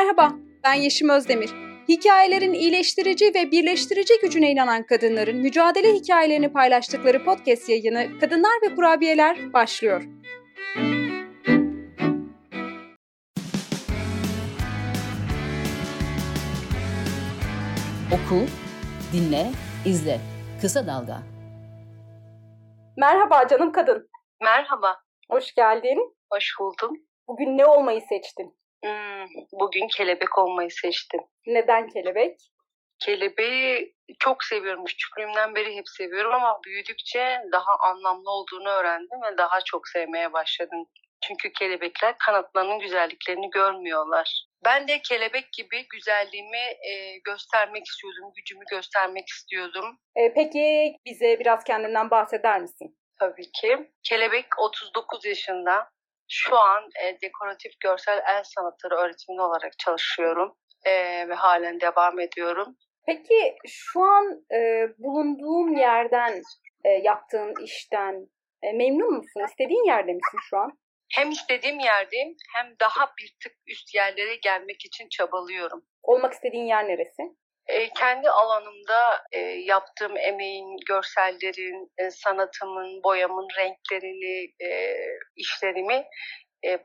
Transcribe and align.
Merhaba, 0.00 0.32
ben 0.64 0.74
Yeşim 0.74 1.08
Özdemir. 1.08 1.50
Hikayelerin 1.88 2.52
iyileştirici 2.52 3.32
ve 3.34 3.50
birleştirici 3.50 4.14
gücüne 4.22 4.50
inanan 4.50 4.86
kadınların 4.86 5.36
mücadele 5.36 5.92
hikayelerini 5.92 6.52
paylaştıkları 6.52 7.24
podcast 7.24 7.68
yayını 7.68 8.18
Kadınlar 8.20 8.52
ve 8.62 8.74
Kurabiyeler 8.74 9.52
başlıyor. 9.52 10.02
Oku, 18.12 18.46
dinle, 19.12 19.46
izle. 19.86 20.20
Kısa 20.60 20.86
Dalga. 20.86 21.22
Merhaba 22.96 23.48
canım 23.48 23.72
kadın. 23.72 24.08
Merhaba. 24.42 24.96
Hoş 25.30 25.54
geldin. 25.54 26.16
Hoş 26.32 26.54
buldum. 26.60 26.96
Bugün 27.28 27.58
ne 27.58 27.66
olmayı 27.66 28.00
seçtin? 28.00 28.60
Hmm, 28.84 29.26
bugün 29.52 29.88
kelebek 29.88 30.38
olmayı 30.38 30.70
seçtim. 30.70 31.20
Neden 31.46 31.88
kelebek? 31.88 32.36
Kelebeği 32.98 33.94
çok 34.18 34.44
seviyorum. 34.44 34.84
Küçüklüğümden 34.84 35.54
beri 35.54 35.76
hep 35.76 35.88
seviyorum 35.88 36.32
ama 36.32 36.58
büyüdükçe 36.66 37.42
daha 37.52 37.90
anlamlı 37.90 38.30
olduğunu 38.30 38.68
öğrendim 38.68 39.22
ve 39.22 39.38
daha 39.38 39.60
çok 39.66 39.88
sevmeye 39.88 40.32
başladım. 40.32 40.86
Çünkü 41.22 41.52
kelebekler 41.52 42.14
kanatlarının 42.18 42.78
güzelliklerini 42.78 43.50
görmüyorlar. 43.50 44.44
Ben 44.64 44.88
de 44.88 45.02
kelebek 45.02 45.52
gibi 45.52 45.86
güzelliğimi 45.88 46.76
e, 46.90 47.18
göstermek 47.24 47.86
istiyordum, 47.86 48.32
gücümü 48.36 48.64
göstermek 48.70 49.28
istiyordum. 49.28 49.98
E, 50.16 50.34
peki 50.34 50.96
bize 51.06 51.38
biraz 51.40 51.64
kendinden 51.64 52.10
bahseder 52.10 52.60
misin? 52.60 52.96
Tabii 53.18 53.50
ki. 53.60 53.90
Kelebek 54.02 54.46
39 54.58 55.24
yaşında. 55.24 55.90
Şu 56.32 56.58
an 56.58 56.82
e, 57.02 57.20
dekoratif 57.22 57.72
görsel 57.80 58.22
el 58.28 58.42
sanatları 58.44 58.94
öğretmeni 58.94 59.42
olarak 59.42 59.78
çalışıyorum 59.78 60.56
e, 60.86 60.92
ve 61.28 61.34
halen 61.34 61.80
devam 61.80 62.20
ediyorum. 62.20 62.76
Peki 63.06 63.56
şu 63.66 64.00
an 64.00 64.44
e, 64.54 64.88
bulunduğun 64.98 65.76
yerden, 65.76 66.42
e, 66.84 66.88
yaptığın 66.88 67.54
işten 67.64 68.26
e, 68.62 68.72
memnun 68.72 69.14
musun? 69.14 69.44
İstediğin 69.48 69.86
yerde 69.86 70.12
misin 70.12 70.38
şu 70.50 70.56
an? 70.56 70.78
Hem 71.14 71.30
istediğim 71.30 71.78
yerdeyim 71.78 72.36
hem 72.54 72.66
daha 72.80 73.06
bir 73.18 73.36
tık 73.42 73.52
üst 73.66 73.94
yerlere 73.94 74.36
gelmek 74.36 74.84
için 74.84 75.08
çabalıyorum. 75.08 75.84
Olmak 76.02 76.32
istediğin 76.32 76.64
yer 76.64 76.88
neresi? 76.88 77.22
E, 77.66 77.88
kendi 77.88 78.30
alanımda 78.30 79.24
e, 79.32 79.38
yaptığım 79.40 80.16
emeğin, 80.16 80.76
görsellerin, 80.88 81.92
e, 81.98 82.10
sanatımın, 82.10 83.02
boyamın 83.02 83.48
renklerini, 83.58 84.52
e, 84.70 84.96
işlerimi 85.36 86.04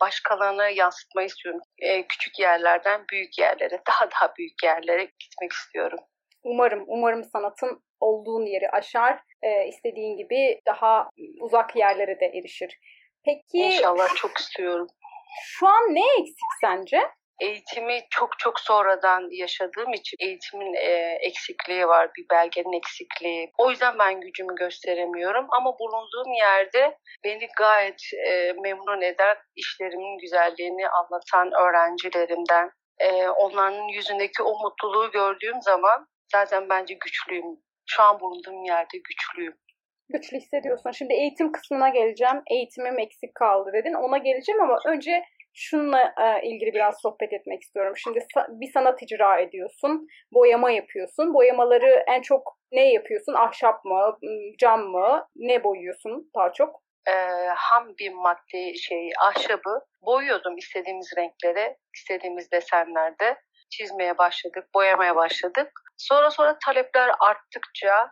başkalarına 0.01 0.69
yansıtmayı 0.69 1.27
istiyorum. 1.27 1.61
Küçük 2.09 2.39
yerlerden 2.39 3.05
büyük 3.11 3.39
yerlere, 3.39 3.81
daha 3.87 4.11
daha 4.11 4.33
büyük 4.37 4.63
yerlere 4.63 5.03
gitmek 5.03 5.51
istiyorum. 5.51 5.99
Umarım, 6.43 6.83
umarım 6.87 7.23
sanatın 7.23 7.83
olduğun 7.99 8.45
yeri 8.45 8.69
aşar, 8.69 9.19
istediğin 9.67 10.17
gibi 10.17 10.61
daha 10.67 11.09
uzak 11.41 11.75
yerlere 11.75 12.19
de 12.19 12.25
erişir. 12.25 12.79
Peki 13.25 13.57
İnşallah 13.57 14.15
çok 14.15 14.37
istiyorum. 14.37 14.87
şu 15.43 15.67
an 15.67 15.95
ne 15.95 16.05
eksik 16.19 16.51
sence? 16.61 17.01
Eğitimi 17.41 18.01
çok 18.09 18.39
çok 18.39 18.59
sonradan 18.59 19.27
yaşadığım 19.31 19.93
için 19.93 20.17
eğitimin 20.19 20.73
e, 20.73 21.17
eksikliği 21.21 21.87
var, 21.87 22.09
bir 22.17 22.25
belgenin 22.31 22.77
eksikliği. 22.77 23.51
O 23.57 23.69
yüzden 23.69 23.99
ben 23.99 24.21
gücümü 24.21 24.55
gösteremiyorum 24.55 25.47
ama 25.49 25.79
bulunduğum 25.79 26.33
yerde 26.33 26.97
beni 27.23 27.47
gayet 27.57 28.01
e, 28.27 28.53
memnun 28.63 29.01
eden 29.01 29.37
işlerimin 29.55 30.17
güzelliğini 30.17 30.89
anlatan 30.89 31.51
öğrencilerimden, 31.61 32.69
e, 32.99 33.27
onların 33.27 33.87
yüzündeki 33.87 34.43
o 34.43 34.59
mutluluğu 34.59 35.11
gördüğüm 35.11 35.61
zaman 35.61 36.07
zaten 36.31 36.69
bence 36.69 36.93
güçlüyüm. 36.93 37.59
Şu 37.85 38.03
an 38.03 38.19
bulunduğum 38.19 38.63
yerde 38.63 38.97
güçlüyüm. 38.97 39.57
Güçlü 40.09 40.37
hissediyorsun. 40.37 40.91
Şimdi 40.91 41.13
eğitim 41.13 41.51
kısmına 41.51 41.89
geleceğim. 41.89 42.41
Eğitimim 42.51 42.99
eksik 42.99 43.35
kaldı 43.35 43.71
dedin. 43.73 43.93
Ona 43.93 44.17
geleceğim 44.17 44.61
ama 44.61 44.79
önce 44.85 45.23
şununla 45.55 46.13
e, 46.17 46.47
ilgili 46.47 46.73
biraz 46.73 47.01
sohbet 47.01 47.33
etmek 47.33 47.61
istiyorum. 47.61 47.93
Şimdi 47.97 48.19
sa- 48.19 48.59
bir 48.59 48.71
sanat 48.71 49.01
icra 49.01 49.39
ediyorsun, 49.39 50.07
boyama 50.33 50.71
yapıyorsun. 50.71 51.33
Boyamaları 51.33 52.03
en 52.07 52.21
çok 52.21 52.57
ne 52.71 52.93
yapıyorsun? 52.93 53.33
Ahşap 53.33 53.85
mı, 53.85 54.17
cam 54.59 54.81
mı? 54.81 55.27
Ne 55.35 55.63
boyuyorsun 55.63 56.31
daha 56.35 56.53
çok? 56.53 56.85
e, 57.07 57.11
ham 57.55 57.97
bir 57.99 58.13
madde 58.13 58.75
şey 58.75 59.09
ahşabı 59.21 59.79
boyuyordum 60.01 60.57
istediğimiz 60.57 61.13
renklere, 61.17 61.77
istediğimiz 61.95 62.51
desenlerde 62.51 63.41
çizmeye 63.69 64.17
başladık, 64.17 64.67
boyamaya 64.75 65.15
başladık. 65.15 65.71
Sonra 65.97 66.31
sonra 66.31 66.57
talepler 66.65 67.11
arttıkça 67.19 68.11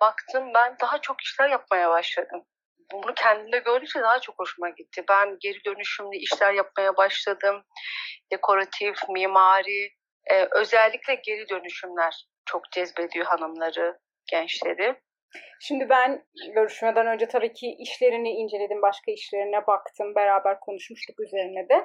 baktım 0.00 0.54
ben 0.54 0.76
daha 0.80 1.00
çok 1.00 1.20
işler 1.20 1.48
yapmaya 1.48 1.90
başladım. 1.90 2.44
Bunu 2.92 3.14
kendimde 3.14 3.58
gördükçe 3.58 4.00
daha 4.00 4.20
çok 4.20 4.38
hoşuma 4.38 4.68
gitti. 4.68 5.04
Ben 5.08 5.36
geri 5.40 5.64
dönüşümlü 5.64 6.16
işler 6.16 6.52
yapmaya 6.52 6.96
başladım. 6.96 7.62
Dekoratif, 8.32 8.96
mimari, 9.08 9.90
e, 10.30 10.48
özellikle 10.50 11.14
geri 11.14 11.48
dönüşümler 11.48 12.26
çok 12.44 12.72
cezbediyor 12.72 13.26
hanımları, 13.26 13.98
gençleri. 14.30 15.00
Şimdi 15.60 15.88
ben 15.88 16.22
görüşmeden 16.54 17.06
önce 17.06 17.28
tabii 17.28 17.52
ki 17.52 17.76
işlerini 17.78 18.30
inceledim, 18.30 18.82
başka 18.82 19.12
işlerine 19.12 19.66
baktım, 19.66 20.14
beraber 20.14 20.60
konuşmuştuk 20.60 21.20
üzerine 21.20 21.68
de. 21.68 21.84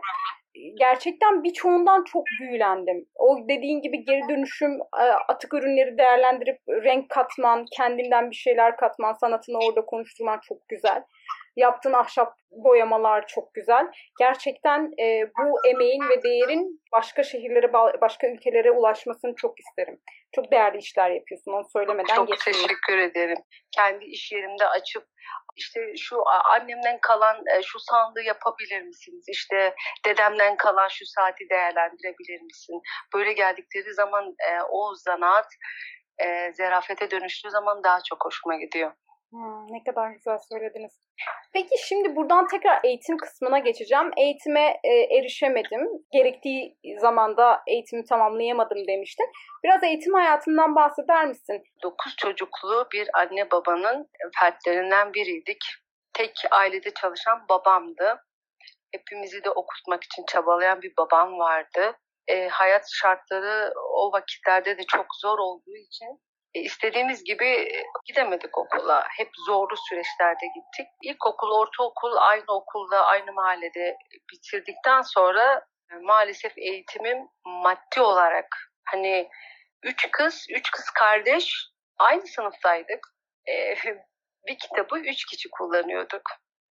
Gerçekten 0.79 1.43
birçoğundan 1.43 2.03
çok 2.03 2.23
büyülendim. 2.41 3.05
O 3.15 3.37
dediğin 3.49 3.81
gibi 3.81 4.05
geri 4.05 4.29
dönüşüm, 4.29 4.71
e, 4.99 5.03
atık 5.03 5.53
ürünleri 5.53 5.97
değerlendirip 5.97 6.57
renk 6.67 7.09
katman, 7.09 7.65
kendinden 7.77 8.29
bir 8.29 8.35
şeyler 8.35 8.77
katman, 8.77 9.13
sanatını 9.13 9.57
orada 9.57 9.85
konuşturman 9.85 10.39
çok 10.47 10.69
güzel. 10.69 11.03
Yaptığın 11.55 11.93
ahşap 11.93 12.33
boyamalar 12.51 13.27
çok 13.27 13.53
güzel. 13.53 13.87
Gerçekten 14.19 14.91
e, 14.99 15.31
bu 15.39 15.67
emeğin 15.67 16.09
ve 16.09 16.23
değerin 16.23 16.81
başka 16.91 17.23
şehirlere, 17.23 17.65
ba- 17.65 18.01
başka 18.01 18.27
ülkelere 18.27 18.71
ulaşmasını 18.71 19.35
çok 19.35 19.59
isterim. 19.59 19.99
Çok 20.35 20.51
değerli 20.51 20.77
işler 20.77 21.09
yapıyorsun, 21.09 21.51
onu 21.51 21.65
söylemeden 21.73 22.15
Çok 22.15 22.27
geçmeyeyim. 22.27 22.67
teşekkür 22.67 22.97
ederim. 22.97 23.37
Kendi 23.75 24.05
iş 24.05 24.31
yerimde 24.31 24.67
açıp 24.67 25.03
işte 25.55 25.93
şu 25.97 26.17
annemden 26.29 26.99
kalan 27.01 27.37
e, 27.57 27.61
şu 27.63 27.79
sandığı 27.79 28.21
yapabilir 28.21 28.81
misiniz? 28.81 29.25
İşte 29.27 29.75
dedemden 30.05 30.57
kalan 30.57 30.87
şu 30.87 31.05
saati 31.05 31.49
değerlendirebilir 31.49 32.41
misin? 32.41 32.81
Böyle 33.15 33.33
geldikleri 33.33 33.93
zaman 33.93 34.35
e, 34.49 34.61
o 34.71 34.95
zanaat 34.95 35.47
e, 36.23 36.53
zerafete 36.53 37.11
dönüştüğü 37.11 37.49
zaman 37.49 37.83
daha 37.83 37.99
çok 38.09 38.25
hoşuma 38.25 38.55
gidiyor. 38.55 38.91
Ne 39.69 39.83
kadar 39.83 40.11
güzel 40.11 40.37
söylediniz. 40.51 40.91
Peki 41.53 41.75
şimdi 41.87 42.15
buradan 42.15 42.47
tekrar 42.47 42.79
eğitim 42.83 43.17
kısmına 43.17 43.59
geçeceğim. 43.59 44.11
Eğitime 44.17 44.79
e, 44.83 45.17
erişemedim. 45.17 45.87
Gerektiği 46.11 46.77
zamanda 47.01 47.61
eğitimi 47.67 48.05
tamamlayamadım 48.05 48.87
demiştin. 48.87 49.31
Biraz 49.63 49.83
eğitim 49.83 50.13
hayatından 50.13 50.75
bahseder 50.75 51.27
misin? 51.27 51.63
Dokuz 51.83 52.15
çocuklu 52.17 52.87
bir 52.93 53.09
anne 53.13 53.51
babanın 53.51 54.09
fertlerinden 54.39 55.13
biriydik. 55.13 55.61
Tek 56.13 56.33
ailede 56.51 56.91
çalışan 56.91 57.45
babamdı. 57.49 58.23
Hepimizi 58.91 59.43
de 59.43 59.49
okutmak 59.49 60.03
için 60.03 60.23
çabalayan 60.27 60.81
bir 60.81 60.93
babam 60.97 61.39
vardı. 61.39 61.97
E, 62.27 62.47
hayat 62.47 62.85
şartları 62.93 63.73
o 63.93 64.11
vakitlerde 64.11 64.77
de 64.77 64.83
çok 64.83 65.05
zor 65.21 65.39
olduğu 65.39 65.75
için 65.75 66.19
istediğimiz 66.53 67.23
gibi 67.23 67.45
e, 67.45 67.83
gidemedik 68.05 68.57
okula. 68.57 69.07
Hep 69.17 69.29
zorlu 69.47 69.75
süreçlerde 69.77 70.45
gittik. 70.55 70.87
İlkokul, 71.03 71.51
ortaokul 71.51 72.15
aynı 72.17 72.45
okulda, 72.47 73.05
aynı 73.05 73.33
mahallede 73.33 73.97
bitirdikten 74.31 75.01
sonra 75.01 75.65
e, 75.91 75.95
maalesef 75.95 76.57
eğitimim 76.57 77.27
maddi 77.45 78.01
olarak 78.01 78.45
hani 78.85 79.29
üç 79.83 80.11
kız, 80.11 80.45
üç 80.49 80.71
kız 80.71 80.89
kardeş 80.89 81.69
aynı 81.99 82.27
sınıftaydık. 82.27 83.07
E, 83.49 83.75
bir 84.47 84.57
kitabı 84.57 84.99
üç 84.99 85.25
kişi 85.25 85.49
kullanıyorduk. 85.49 86.21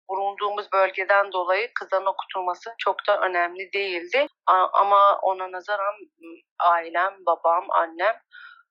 Bulunduğumuz 0.08 0.72
bölgeden 0.72 1.32
dolayı 1.32 1.70
kızların 1.74 2.06
okutulması 2.06 2.74
çok 2.78 3.06
da 3.08 3.20
önemli 3.20 3.72
değildi. 3.72 4.26
Ama 4.72 5.18
ona 5.22 5.52
nazaran 5.52 5.94
ailem, 6.58 7.14
babam, 7.26 7.66
annem 7.70 8.16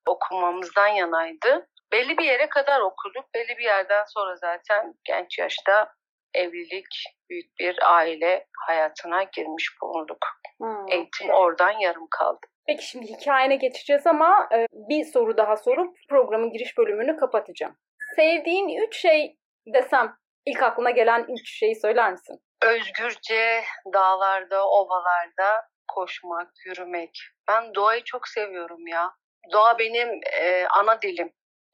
okumamızdan 0.08 0.88
yanaydı. 0.88 1.68
Belli 1.92 2.18
bir 2.18 2.26
yere 2.26 2.50
kadar 2.50 2.82
okuduk. 2.82 3.34
Belli 3.34 3.58
bir 3.58 3.64
yerden 3.64 4.04
sonra 4.08 4.36
zaten 4.36 4.94
genç 5.04 5.40
yaşta 5.40 5.94
evlilik, 6.34 7.04
büyük 7.30 7.60
bir 7.60 7.78
aile 7.96 8.48
hayatına 8.68 9.24
girmiş 9.24 9.70
bulunduk. 9.82 10.28
Hmm. 10.62 10.88
Eğitim 10.92 11.30
oradan 11.30 11.72
yarım 11.72 12.08
kaldı. 12.12 12.40
Peki 12.68 12.86
şimdi 12.86 13.06
hikayene 13.06 13.56
geçeceğiz 13.56 14.08
ama 14.08 14.50
e, 14.54 14.66
bir 14.72 15.06
soru 15.06 15.38
daha 15.38 15.58
sorup 15.58 15.96
programın 16.10 16.52
giriş 16.52 16.78
bölümünü 16.78 17.18
kapatacağım. 17.18 17.78
Sevdiğin 18.16 18.88
üç 18.88 19.02
şey 19.02 19.38
desem 19.74 20.16
ilk 20.46 20.64
aklına 20.64 20.92
gelen 20.92 21.26
üç 21.30 21.60
şeyi 21.60 21.76
söyler 21.76 22.12
misin? 22.12 22.40
Özgürce 22.64 23.64
dağlarda, 23.94 24.68
ovalarda 24.68 25.66
koşmak, 25.88 26.52
yürümek. 26.66 27.20
Ben 27.48 27.76
doğayı 27.76 28.04
çok 28.04 28.28
seviyorum 28.28 28.88
ya. 28.88 29.12
Doğa 29.52 29.80
benim 29.80 30.10
e, 30.42 30.66
ana 30.68 31.02
dilim 31.02 31.32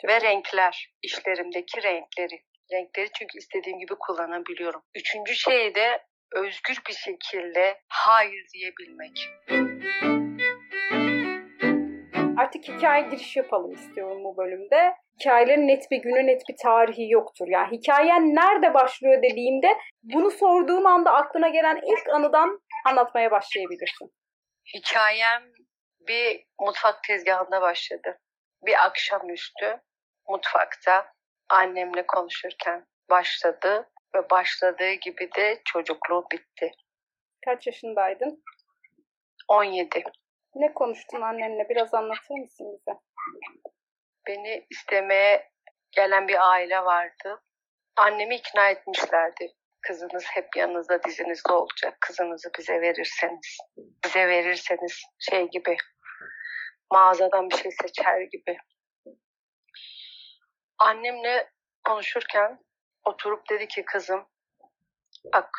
ve 0.08 0.22
renkler, 0.22 0.94
işlerimdeki 1.02 1.84
renkleri. 1.84 2.42
Renkleri 2.72 3.10
çünkü 3.20 3.38
istediğim 3.38 3.80
gibi 3.80 3.94
kullanabiliyorum. 4.00 4.82
Üçüncü 4.96 5.36
şey 5.36 5.76
de 5.76 6.04
özgür 6.36 6.78
bir 6.88 6.94
şekilde 6.94 7.82
hayır 7.88 8.46
diyebilmek. 8.54 9.30
Artık 12.38 12.68
hikaye 12.68 13.02
giriş 13.02 13.36
yapalım 13.36 13.72
istiyorum 13.72 14.24
bu 14.24 14.38
bölümde. 14.38 14.94
Hikayelerin 15.20 15.68
net 15.68 15.92
bir 15.92 15.98
günü, 15.98 16.28
net 16.28 16.42
bir 16.50 16.56
tarihi 16.64 17.10
yoktur. 17.10 17.48
Yani 17.50 17.78
hikayen 17.78 18.36
nerede 18.36 18.74
başlıyor 18.74 19.24
dediğimde 19.24 19.78
bunu 20.04 20.32
sorduğum 20.32 20.86
anda 20.86 21.14
aklına 21.14 21.50
gelen 21.50 21.82
ilk 21.84 22.10
anıdan 22.10 22.60
anlatmaya 22.86 23.32
başlayabilirsin. 23.32 24.12
Hikayem 24.74 25.44
bir 26.08 26.46
mutfak 26.60 27.04
tezgahında 27.04 27.62
başladı. 27.62 28.20
Bir 28.66 28.86
akşamüstü 28.86 29.82
mutfakta 30.28 31.14
annemle 31.50 32.08
konuşurken 32.08 32.88
başladı 33.10 33.90
ve 34.16 34.30
başladığı 34.30 34.92
gibi 34.92 35.30
de 35.38 35.62
çocukluğu 35.66 36.28
bitti. 36.32 36.72
Kaç 37.46 37.68
yaşındaydın? 37.68 38.44
17. 39.48 40.04
Ne 40.56 40.74
konuştun 40.74 41.22
annenle? 41.22 41.70
Biraz 41.70 41.94
anlatır 41.94 42.36
mısın 42.36 42.68
bize? 42.74 42.98
Beni 44.28 44.66
istemeye 44.70 45.52
gelen 45.92 46.28
bir 46.28 46.52
aile 46.52 46.80
vardı. 46.80 47.42
Annemi 47.96 48.36
ikna 48.36 48.70
etmişlerdi. 48.70 49.54
Kızınız 49.82 50.26
hep 50.28 50.56
yanınızda 50.56 51.04
dizinizde 51.04 51.54
olacak. 51.54 51.98
Kızınızı 52.02 52.50
bize 52.60 52.82
verirseniz. 52.82 53.58
Bize 54.06 54.28
verirseniz 54.28 55.02
şey 55.20 55.48
gibi 55.48 55.78
mağazadan 56.92 57.50
bir 57.50 57.56
şey 57.56 57.72
seçer 57.82 58.22
gibi. 58.22 58.58
Annemle 60.78 61.52
konuşurken 61.88 62.60
oturup 63.06 63.50
dedi 63.50 63.68
ki 63.68 63.86
kızım 63.86 64.28
bak 65.34 65.50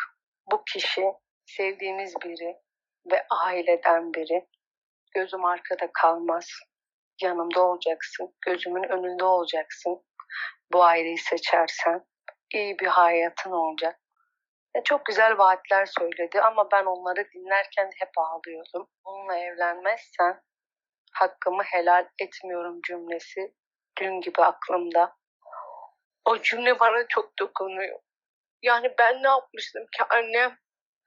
bu 0.51 0.65
kişi 0.65 1.05
sevdiğimiz 1.47 2.15
biri 2.25 2.57
ve 3.13 3.27
aileden 3.31 4.15
biri. 4.15 4.47
Gözüm 5.15 5.45
arkada 5.45 5.91
kalmaz. 5.93 6.49
Yanımda 7.23 7.63
olacaksın. 7.63 8.35
Gözümün 8.47 8.83
önünde 8.83 9.25
olacaksın. 9.25 10.03
Bu 10.73 10.85
aileyi 10.85 11.19
seçersen 11.19 12.05
iyi 12.55 12.79
bir 12.79 12.87
hayatın 12.87 13.51
olacak. 13.51 14.01
E, 14.75 14.83
çok 14.83 15.07
güzel 15.07 15.39
vaatler 15.39 15.87
söyledi 15.87 16.41
ama 16.41 16.71
ben 16.73 16.85
onları 16.85 17.29
dinlerken 17.35 17.91
hep 17.99 18.11
ağlıyordum. 18.17 18.89
Bununla 19.05 19.37
evlenmezsen 19.39 20.43
hakkımı 21.15 21.63
helal 21.63 22.09
etmiyorum 22.19 22.81
cümlesi 22.87 23.55
dün 24.01 24.21
gibi 24.21 24.43
aklımda. 24.43 25.17
O 26.25 26.39
cümle 26.39 26.81
bana 26.81 27.07
çok 27.09 27.39
dokunuyor. 27.39 28.01
Yani 28.63 28.95
ben 28.99 29.23
ne 29.23 29.29
yapmıştım 29.29 29.87
ki 29.97 30.03
annem 30.11 30.59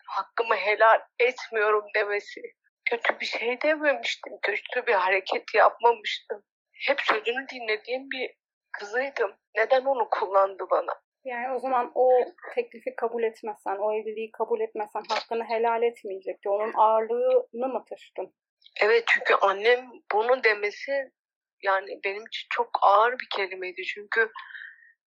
hakkımı 0.06 0.56
helal 0.56 1.00
etmiyorum 1.20 1.86
demesi. 1.96 2.42
Kötü 2.90 3.20
bir 3.20 3.26
şey 3.26 3.62
dememiştim. 3.62 4.34
Kötü 4.42 4.88
bir 4.88 4.94
hareket 4.94 5.44
yapmamıştım. 5.56 6.44
Hep 6.88 7.02
sözünü 7.02 7.48
dinlediğim 7.50 8.10
bir 8.10 8.36
kızıydım. 8.72 9.36
Neden 9.58 9.86
onu 9.86 10.10
kullandı 10.10 10.64
bana? 10.72 11.02
Yani 11.26 11.56
o 11.56 11.60
zaman 11.60 11.92
o 11.96 12.10
teklifi 12.56 12.96
kabul 12.96 13.24
etmezsen, 13.24 13.78
o 13.78 13.94
evliliği 13.94 14.32
kabul 14.32 14.62
etmezsen 14.62 15.04
hakkını 15.10 15.44
helal 15.44 15.84
etmeyecekti. 15.84 16.50
Onun 16.50 16.74
ağırlığını 16.74 17.68
mı 17.68 17.84
taşıdın? 17.90 18.34
Evet 18.82 19.04
çünkü 19.08 19.34
annem 19.34 19.92
bunu 20.12 20.44
demesi 20.44 21.12
yani 21.64 22.00
benim 22.04 22.26
için 22.28 22.48
çok 22.50 22.70
ağır 22.82 23.12
bir 23.20 23.28
kelimeydi. 23.36 23.84
Çünkü 23.84 24.32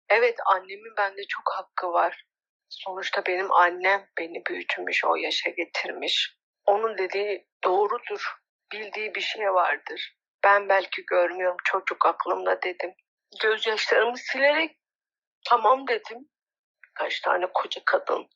evet 0.08 0.36
annemin 0.46 0.96
bende 0.96 1.22
çok 1.28 1.52
hakkı 1.56 1.92
var. 1.92 2.24
Sonuçta 2.68 3.26
benim 3.26 3.52
annem 3.52 4.06
beni 4.18 4.42
büyütmüş, 4.46 5.04
o 5.04 5.16
yaşa 5.16 5.50
getirmiş. 5.50 6.36
Onun 6.66 6.98
dediği 6.98 7.46
doğrudur. 7.64 8.34
Bildiği 8.72 9.14
bir 9.14 9.20
şey 9.20 9.52
vardır. 9.52 10.16
Ben 10.44 10.68
belki 10.68 11.02
görmüyorum 11.06 11.56
çocuk 11.64 12.06
aklımda 12.06 12.62
dedim. 12.62 12.94
Gözyaşlarımı 13.42 14.18
silerek 14.18 14.78
tamam 15.48 15.88
dedim. 15.88 16.28
Kaç 16.94 17.20
tane 17.20 17.46
koca 17.54 17.80
kadın. 17.86 18.26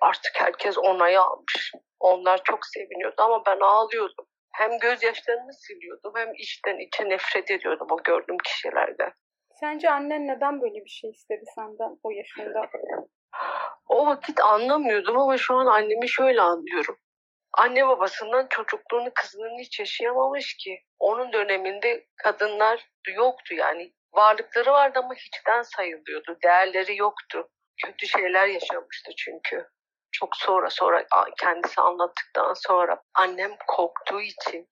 Artık 0.00 0.32
herkes 0.34 0.78
onayı 0.78 1.20
almış. 1.20 1.72
Onlar 2.00 2.44
çok 2.44 2.66
seviniyordu 2.66 3.22
ama 3.22 3.46
ben 3.46 3.60
ağlıyordum. 3.60 4.26
Hem 4.54 4.78
gözyaşlarımı 4.78 5.52
siliyordum 5.52 6.12
hem 6.16 6.34
içten 6.34 6.78
içe 6.78 7.08
nefret 7.08 7.50
ediyordum 7.50 7.86
o 7.90 8.02
gördüğüm 8.02 8.38
kişilerden. 8.38 9.12
Sence 9.60 9.90
annen 9.90 10.26
neden 10.26 10.60
böyle 10.60 10.84
bir 10.84 10.90
şey 10.90 11.10
istedi 11.10 11.44
senden 11.54 11.98
o 12.02 12.10
yaşında? 12.10 12.70
O 13.88 14.06
vakit 14.06 14.40
anlamıyordum 14.40 15.18
ama 15.18 15.38
şu 15.38 15.54
an 15.54 15.66
annemi 15.66 16.08
şöyle 16.08 16.40
anlıyorum. 16.40 16.98
Anne 17.52 17.86
babasından 17.88 18.46
çocukluğunu 18.50 19.10
kızının 19.14 19.58
hiç 19.58 19.80
yaşayamamış 19.80 20.56
ki. 20.56 20.78
Onun 20.98 21.32
döneminde 21.32 22.06
kadınlar 22.16 22.88
yoktu 23.14 23.54
yani. 23.54 23.92
Varlıkları 24.12 24.72
vardı 24.72 24.98
ama 25.02 25.14
hiçten 25.14 25.62
sayılıyordu. 25.62 26.38
Değerleri 26.44 26.96
yoktu. 26.96 27.48
Kötü 27.84 28.06
şeyler 28.06 28.46
yaşamıştı 28.46 29.12
çünkü. 29.16 29.66
Çok 30.14 30.36
sonra 30.36 30.70
sonra 30.70 31.06
kendisi 31.40 31.80
anlattıktan 31.80 32.54
sonra 32.54 33.02
annem 33.14 33.50
korktuğu 33.66 34.20
için 34.20 34.68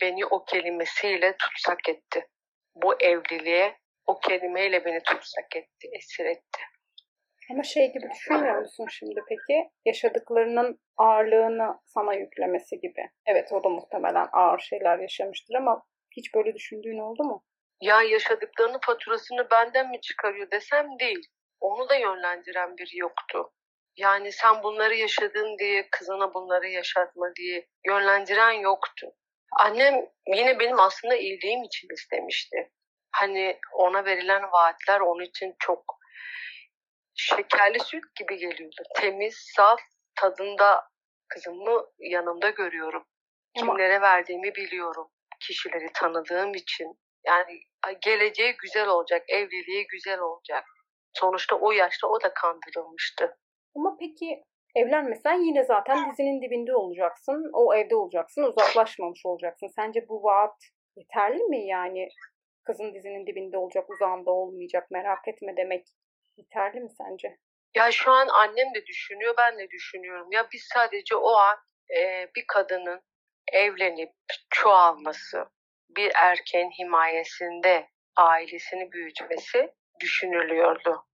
beni 0.00 0.26
o 0.26 0.44
kelimesiyle 0.44 1.36
tutsak 1.36 1.88
etti. 1.88 2.28
Bu 2.74 2.94
evliliğe 3.02 3.78
o 4.06 4.18
kelimeyle 4.20 4.84
beni 4.84 5.02
tutsak 5.02 5.56
etti, 5.56 5.88
esir 5.92 6.24
etti. 6.24 6.60
Ama 7.50 7.62
şey 7.62 7.92
gibi 7.92 8.10
düşünmüyor 8.14 8.58
musun 8.58 8.86
şimdi 8.90 9.20
peki? 9.28 9.70
Yaşadıklarının 9.84 10.80
ağırlığını 10.96 11.78
sana 11.86 12.14
yüklemesi 12.14 12.80
gibi. 12.80 13.10
Evet 13.26 13.52
o 13.52 13.64
da 13.64 13.68
muhtemelen 13.68 14.28
ağır 14.32 14.58
şeyler 14.58 14.98
yaşamıştır 14.98 15.54
ama 15.54 15.82
hiç 16.16 16.34
böyle 16.34 16.54
düşündüğün 16.54 16.98
oldu 16.98 17.24
mu? 17.24 17.44
Ya 17.80 18.02
yaşadıklarının 18.02 18.80
faturasını 18.86 19.50
benden 19.50 19.90
mi 19.90 20.00
çıkarıyor 20.00 20.50
desem 20.50 20.98
değil. 20.98 21.26
Onu 21.60 21.88
da 21.88 21.94
yönlendiren 21.94 22.76
biri 22.76 22.98
yoktu. 22.98 23.52
Yani 23.96 24.32
sen 24.32 24.62
bunları 24.62 24.94
yaşadın 24.94 25.58
diye 25.58 25.88
kızına 25.90 26.34
bunları 26.34 26.68
yaşatma 26.68 27.34
diye 27.36 27.66
yönlendiren 27.86 28.52
yoktu. 28.52 29.06
Annem 29.58 30.06
yine 30.26 30.58
benim 30.58 30.80
aslında 30.80 31.16
iyiliğim 31.16 31.62
için 31.62 31.88
istemişti. 31.94 32.70
Hani 33.12 33.58
ona 33.72 34.04
verilen 34.04 34.42
vaatler 34.52 35.00
onun 35.00 35.24
için 35.24 35.54
çok 35.58 35.84
şekerli 37.14 37.80
süt 37.80 38.04
gibi 38.18 38.36
geliyordu. 38.36 38.82
Temiz, 38.96 39.52
saf, 39.56 39.80
tadında 40.14 40.84
kızımı 41.28 41.86
yanımda 41.98 42.50
görüyorum. 42.50 43.04
Kimlere 43.58 44.00
verdiğimi 44.00 44.54
biliyorum. 44.54 45.08
Kişileri 45.40 45.86
tanıdığım 45.94 46.54
için. 46.54 46.98
Yani 47.26 47.60
geleceği 48.00 48.56
güzel 48.56 48.88
olacak, 48.88 49.22
evliliği 49.28 49.86
güzel 49.86 50.18
olacak. 50.18 50.64
Sonuçta 51.12 51.56
o 51.56 51.72
yaşta 51.72 52.06
o 52.06 52.22
da 52.22 52.34
kandırılmıştı. 52.34 53.36
Ama 53.76 53.96
peki 54.00 54.44
evlenmesen 54.74 55.40
yine 55.40 55.64
zaten 55.64 56.10
dizinin 56.10 56.42
dibinde 56.42 56.76
olacaksın. 56.76 57.50
O 57.52 57.74
evde 57.74 57.96
olacaksın, 57.96 58.42
uzaklaşmamış 58.42 59.26
olacaksın. 59.26 59.68
Sence 59.76 60.08
bu 60.08 60.22
vaat 60.22 60.56
yeterli 60.96 61.44
mi 61.44 61.66
yani? 61.66 62.08
Kızın 62.64 62.94
dizinin 62.94 63.26
dibinde 63.26 63.58
olacak, 63.58 63.90
uzağında 63.90 64.30
olmayacak, 64.30 64.90
merak 64.90 65.28
etme 65.28 65.56
demek 65.56 65.86
yeterli 66.36 66.80
mi 66.80 66.90
sence? 66.98 67.38
Ya 67.74 67.92
şu 67.92 68.10
an 68.10 68.28
annem 68.28 68.74
de 68.74 68.86
düşünüyor, 68.86 69.34
ben 69.38 69.58
de 69.58 69.70
düşünüyorum. 69.70 70.28
Ya 70.32 70.48
biz 70.52 70.68
sadece 70.74 71.16
o 71.16 71.30
an 71.30 71.56
e, 71.98 72.28
bir 72.36 72.44
kadının 72.48 73.00
evlenip 73.52 74.12
çoğalması, 74.50 75.44
bir 75.96 76.12
erkeğin 76.14 76.70
himayesinde 76.70 77.88
ailesini 78.16 78.92
büyütmesi 78.92 79.74
düşünülüyordu. 80.00 81.04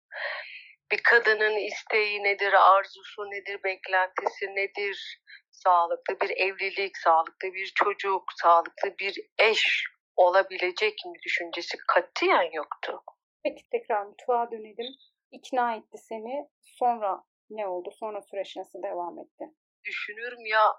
Bir 0.93 1.03
kadının 1.03 1.57
isteği 1.57 2.25
nedir, 2.25 2.53
arzusu 2.53 3.31
nedir, 3.31 3.61
beklentisi 3.65 4.47
nedir, 4.47 5.21
sağlıklı 5.51 6.21
bir 6.21 6.31
evlilik, 6.31 6.97
sağlıklı 6.97 7.53
bir 7.55 7.73
çocuk, 7.75 8.23
sağlıklı 8.43 8.99
bir 8.99 9.21
eş 9.39 9.85
olabilecek 10.17 10.95
mi 11.07 11.19
düşüncesi 11.27 11.79
katiyen 11.89 12.51
yoktu. 12.53 13.03
Peki 13.45 13.63
tekrar 13.73 14.05
mutfağa 14.05 14.51
dönelim. 14.51 14.95
İkna 15.33 15.75
etti 15.75 15.99
seni. 15.99 16.49
Sonra 16.63 17.23
ne 17.51 17.67
oldu? 17.67 17.91
Sonra 18.01 18.23
süreç 18.23 18.57
nasıl 18.57 18.83
devam 18.83 19.19
etti? 19.19 19.45
Düşünüyorum 19.85 20.47
ya 20.47 20.75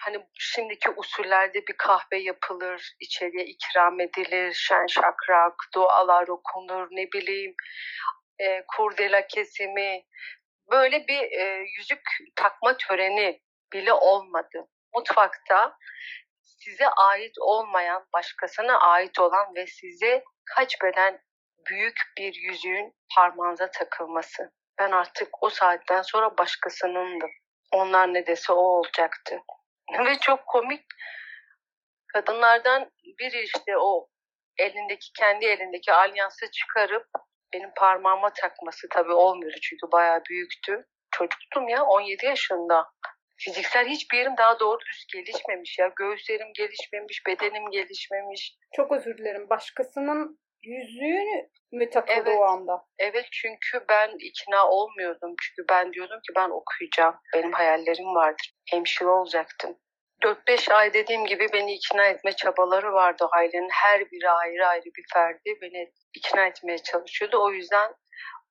hani 0.00 0.26
şimdiki 0.38 0.90
usullerde 0.90 1.66
bir 1.66 1.76
kahve 1.76 2.18
yapılır, 2.18 2.96
içeriye 3.00 3.44
ikram 3.44 4.00
edilir, 4.00 4.52
şen 4.52 4.86
şakrak, 4.86 5.54
dualar 5.74 6.28
okunur, 6.28 6.88
ne 6.90 7.12
bileyim 7.12 7.54
e, 8.40 8.64
kurdela 8.76 9.26
kesimi, 9.26 10.02
böyle 10.70 11.08
bir 11.08 11.32
e, 11.32 11.64
yüzük 11.78 12.02
takma 12.36 12.76
töreni 12.76 13.40
bile 13.72 13.92
olmadı. 13.92 14.66
mutfakta 14.94 15.76
size 16.42 16.88
ait 16.88 17.34
olmayan, 17.40 18.06
başkasına 18.12 18.80
ait 18.80 19.18
olan 19.18 19.54
ve 19.54 19.66
size 19.66 20.24
kaç 20.44 20.82
beden 20.82 21.20
büyük 21.66 21.98
bir 22.18 22.34
yüzüğün 22.34 22.94
parmağınıza 23.16 23.70
takılması. 23.70 24.50
Ben 24.78 24.90
artık 24.90 25.42
o 25.42 25.50
saatten 25.50 26.02
sonra 26.02 26.38
başkasınındım. 26.38 27.30
Onlar 27.72 28.14
ne 28.14 28.26
dese 28.26 28.52
o 28.52 28.56
olacaktı. 28.56 29.40
Ve 30.06 30.18
çok 30.18 30.46
komik 30.46 30.84
kadınlardan 32.12 32.90
biri 33.18 33.42
işte 33.42 33.78
o 33.78 34.08
elindeki 34.58 35.12
kendi 35.18 35.46
elindeki 35.46 35.92
alyansı 35.92 36.50
çıkarıp 36.50 37.06
benim 37.54 37.70
parmağıma 37.76 38.32
takması 38.32 38.88
tabii 38.90 39.12
olmuyordu 39.12 39.56
çünkü 39.62 39.92
bayağı 39.92 40.20
büyüktü. 40.30 40.86
Çocuktum 41.10 41.68
ya 41.68 41.84
17 41.84 42.26
yaşında. 42.26 42.86
Fiziksel 43.36 43.88
hiçbir 43.88 44.18
yerim 44.18 44.36
daha 44.38 44.60
doğru 44.60 44.78
düz 44.80 45.06
gelişmemiş 45.12 45.78
ya. 45.78 45.92
Göğüslerim 45.96 46.52
gelişmemiş, 46.54 47.22
bedenim 47.26 47.70
gelişmemiş. 47.70 48.56
Çok 48.76 48.92
özür 48.92 49.18
dilerim. 49.18 49.50
Başkasının 49.50 50.38
yüzüğünü 50.62 51.48
mü 51.72 51.90
takıldı 51.90 52.22
Evet. 52.26 52.38
o 52.38 52.44
anda? 52.44 52.84
Evet 52.98 53.26
çünkü 53.32 53.84
ben 53.88 54.10
ikna 54.18 54.68
olmuyordum. 54.68 55.34
Çünkü 55.42 55.68
ben 55.70 55.92
diyordum 55.92 56.16
ki 56.16 56.32
ben 56.36 56.50
okuyacağım. 56.50 57.14
Benim 57.34 57.52
hayallerim 57.52 58.14
vardır. 58.14 58.54
Hemşire 58.70 59.08
olacaktım. 59.08 59.76
4-5 60.22 60.72
ay 60.72 60.92
dediğim 60.94 61.26
gibi 61.26 61.46
beni 61.52 61.74
ikna 61.74 62.06
etme 62.06 62.32
çabaları 62.32 62.92
vardı. 62.92 63.28
Ailenin 63.32 63.70
her 63.72 64.00
biri 64.10 64.30
ayrı 64.30 64.66
ayrı 64.66 64.84
bir 64.84 65.04
ferdi 65.14 65.58
beni 65.62 65.92
ikna 66.14 66.46
etmeye 66.46 66.78
çalışıyordu. 66.78 67.38
O 67.42 67.50
yüzden 67.50 67.94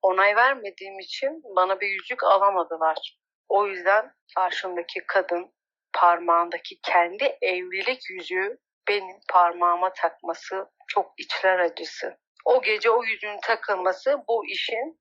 onay 0.02 0.36
vermediğim 0.36 1.00
için 1.00 1.42
bana 1.56 1.80
bir 1.80 1.88
yüzük 1.88 2.24
alamadılar. 2.24 3.18
O 3.50 3.68
yüzden 3.68 4.12
karşımdaki 4.36 5.00
kadın 5.08 5.54
parmağındaki 5.94 6.82
kendi 6.82 7.38
evlilik 7.42 8.10
yüzüğü 8.10 8.58
benim 8.90 9.18
parmağıma 9.30 9.94
takması 9.94 10.70
çok 10.88 11.14
içler 11.18 11.60
acısı. 11.60 12.18
O 12.46 12.62
gece 12.62 12.90
o 12.90 13.04
yüzüğün 13.04 13.40
takılması 13.44 14.18
bu 14.28 14.46
işin 14.48 15.00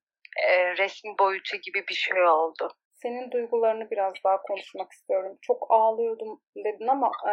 e, 0.48 0.76
resmi 0.76 1.18
boyutu 1.18 1.56
gibi 1.56 1.84
bir 1.88 1.94
şey 1.94 2.22
oldu. 2.22 2.68
Senin 3.02 3.30
duygularını 3.30 3.90
biraz 3.90 4.12
daha 4.24 4.42
konuşmak 4.42 4.92
istiyorum. 4.92 5.38
Çok 5.42 5.66
ağlıyordum 5.70 6.42
dedin 6.56 6.86
ama 6.86 7.12
e, 7.28 7.32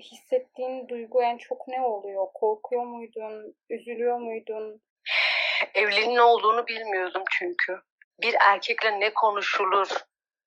hissettiğin 0.00 0.88
duygu 0.88 1.22
en 1.22 1.38
çok 1.38 1.68
ne 1.68 1.80
oluyor? 1.80 2.26
Korkuyor 2.34 2.84
muydun? 2.84 3.56
Üzülüyor 3.70 4.18
muydun? 4.18 4.82
Evliliğin 5.74 6.16
olduğunu 6.16 6.66
bilmiyordum 6.66 7.22
çünkü. 7.38 7.80
Bir 8.22 8.36
erkekle 8.48 9.00
ne 9.00 9.14
konuşulur, 9.14 9.88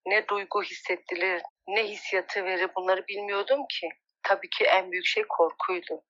ne 0.05 0.27
duygu 0.27 0.63
hissettirilir, 0.63 1.41
ne 1.67 1.83
hissiyatı 1.83 2.45
verir 2.45 2.71
bunları 2.75 3.07
bilmiyordum 3.07 3.65
ki. 3.69 3.89
Tabii 4.23 4.49
ki 4.49 4.65
en 4.65 4.91
büyük 4.91 5.05
şey 5.05 5.23
korkuydu. 5.29 6.03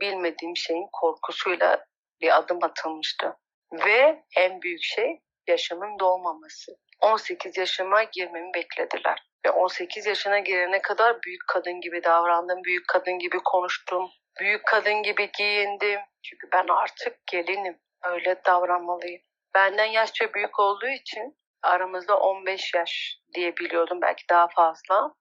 Bilmediğim 0.00 0.56
şeyin 0.56 0.88
korkusuyla 0.92 1.84
bir 2.20 2.36
adım 2.36 2.58
atılmıştı. 2.62 3.36
Ve 3.72 4.24
en 4.36 4.62
büyük 4.62 4.82
şey 4.82 5.20
yaşımın 5.48 5.98
dolmaması. 5.98 6.76
18 7.00 7.56
yaşıma 7.58 8.02
girmemi 8.02 8.54
beklediler. 8.54 9.28
Ve 9.46 9.50
18 9.50 10.06
yaşına 10.06 10.38
girene 10.38 10.82
kadar 10.82 11.22
büyük 11.22 11.48
kadın 11.48 11.80
gibi 11.80 12.04
davrandım, 12.04 12.64
büyük 12.64 12.88
kadın 12.88 13.18
gibi 13.18 13.38
konuştum, 13.44 14.10
büyük 14.40 14.66
kadın 14.66 15.02
gibi 15.02 15.30
giyindim. 15.38 16.00
Çünkü 16.22 16.48
ben 16.52 16.66
artık 16.68 17.26
gelinim, 17.26 17.78
öyle 18.04 18.36
davranmalıyım. 18.46 19.22
Benden 19.54 19.84
yaşça 19.84 20.34
büyük 20.34 20.60
olduğu 20.60 20.88
için 20.88 21.38
aramızda 21.62 22.18
15 22.18 22.74
yaş 22.74 23.16
diye 23.34 23.56
biliyordum, 23.56 23.98
belki 24.02 24.24
daha 24.30 24.48
fazla. 24.48 25.14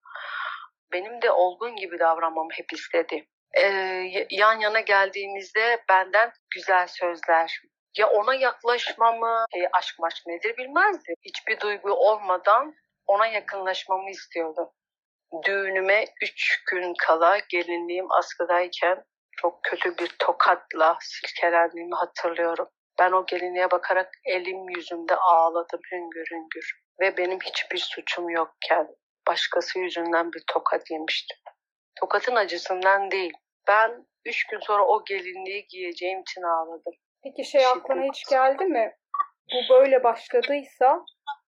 Benim 0.91 1.21
de 1.21 1.31
olgun 1.31 1.75
gibi 1.75 1.99
davranmamı 1.99 2.49
hep 2.53 2.73
istedi. 2.73 3.27
Ee, 3.57 4.11
yan 4.29 4.59
yana 4.59 4.79
geldiğimizde 4.79 5.83
benden 5.89 6.31
güzel 6.55 6.87
sözler, 6.87 7.61
ya 7.97 8.09
ona 8.09 8.35
yaklaşmamı, 8.35 9.45
e, 9.55 9.67
aşk 9.73 9.99
maşk 9.99 10.27
nedir 10.27 10.57
bilmezdi. 10.57 11.13
Hiçbir 11.21 11.59
duygu 11.59 11.91
olmadan 11.91 12.75
ona 13.07 13.27
yakınlaşmamı 13.27 14.09
istiyordu. 14.09 14.73
Düğünüme 15.45 16.05
üç 16.21 16.63
gün 16.71 16.93
kala 17.07 17.39
gelinliğim 17.49 18.11
askıdayken 18.11 19.03
çok 19.37 19.63
kötü 19.63 19.97
bir 19.97 20.15
tokatla 20.19 20.97
silkelendiğimi 21.01 21.95
hatırlıyorum. 21.95 22.69
Ben 22.99 23.11
o 23.11 23.25
gelinliğe 23.25 23.71
bakarak 23.71 24.11
elim 24.25 24.69
yüzümde 24.69 25.15
ağladım 25.15 25.79
hüngür 25.91 26.27
hüngür. 26.31 26.81
Ve 27.01 27.17
benim 27.17 27.39
hiçbir 27.39 27.77
suçum 27.77 28.29
yokken 28.29 28.87
başkası 29.27 29.79
yüzünden 29.79 30.33
bir 30.33 30.43
tokat 30.47 30.91
yemiştim. 30.91 31.37
Tokatın 31.99 32.35
acısından 32.35 33.11
değil. 33.11 33.33
Ben 33.67 34.05
üç 34.25 34.47
gün 34.47 34.59
sonra 34.59 34.85
o 34.85 35.05
gelinliği 35.05 35.67
giyeceğim 35.67 36.21
için 36.21 36.41
ağladım. 36.41 36.93
Peki 37.27 37.49
şey 37.49 37.65
aklına 37.65 38.03
hiç 38.03 38.29
geldi 38.29 38.65
mi? 38.65 38.95
Bu 39.53 39.73
böyle 39.73 40.03
başladıysa 40.03 41.05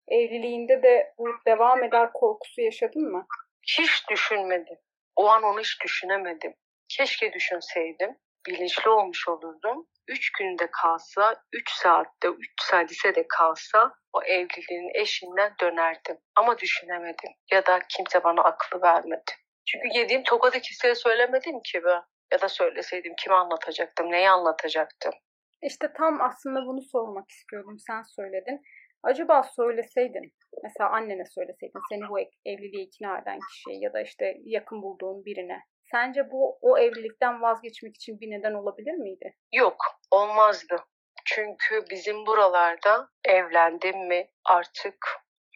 evliliğinde 0.08 0.84
de 0.84 1.14
bu 1.18 1.28
devam 1.48 1.84
eder 1.84 2.14
korkusu 2.14 2.62
yaşadın 2.62 3.12
mı? 3.12 3.28
Hiç 3.68 4.10
düşünmedim. 4.10 4.78
O 5.16 5.28
an 5.28 5.44
onu 5.44 5.60
hiç 5.60 5.84
düşünemedim. 5.84 6.54
Keşke 6.90 7.34
düşünseydim. 7.34 8.18
Bilinçli 8.48 8.90
olmuş 8.90 9.28
olurdum. 9.28 9.88
Üç 10.08 10.32
günde 10.32 10.70
kalsa, 10.72 11.36
üç 11.54 11.72
saatte, 11.72 12.28
üç 12.28 12.62
sadise 12.62 13.16
de 13.16 13.26
kalsa 13.30 13.94
o 14.14 14.24
evliliğin 14.24 15.02
eşinden 15.02 15.54
dönerdim. 15.62 16.18
Ama 16.36 16.58
düşünemedim. 16.58 17.32
Ya 17.52 17.66
da 17.66 17.80
kimse 17.90 18.24
bana 18.24 18.44
aklı 18.44 18.82
vermedi. 18.82 19.32
Çünkü 19.66 19.88
yediğim 19.98 20.24
tokadı 20.24 20.60
kimseye 20.60 20.96
söylemedim 20.96 21.62
ki 21.62 21.84
ben. 21.84 22.02
Ya 22.32 22.42
da 22.42 22.50
söyleseydim 22.50 23.14
kime 23.24 23.36
anlatacaktım, 23.36 24.12
neyi 24.12 24.30
anlatacaktım. 24.30 25.14
İşte 25.62 25.94
tam 25.98 26.22
aslında 26.22 26.66
bunu 26.66 26.82
sormak 26.82 27.30
istiyordum. 27.30 27.80
Sen 27.80 28.02
söyledin. 28.02 28.62
Acaba 29.04 29.44
söyleseydin, 29.44 30.34
mesela 30.64 30.90
annene 30.90 31.26
söyleseydin, 31.26 31.82
seni 31.90 32.10
bu 32.10 32.20
evliliğe 32.46 32.84
ikna 32.84 33.20
eden 33.20 33.40
kişiye 33.52 33.80
ya 33.80 33.94
da 33.94 34.02
işte 34.02 34.38
yakın 34.46 34.82
bulduğun 34.82 35.26
birine. 35.26 35.60
Sence 35.92 36.32
bu 36.32 36.58
o 36.62 36.78
evlilikten 36.78 37.42
vazgeçmek 37.42 37.96
için 37.96 38.20
bir 38.20 38.32
neden 38.32 38.54
olabilir 38.54 38.94
miydi? 38.94 39.36
Yok, 39.54 39.78
olmazdı. 40.12 40.76
Çünkü 41.26 41.86
bizim 41.90 42.26
buralarda 42.26 43.10
evlendim 43.26 44.08
mi 44.08 44.28
artık 44.46 44.98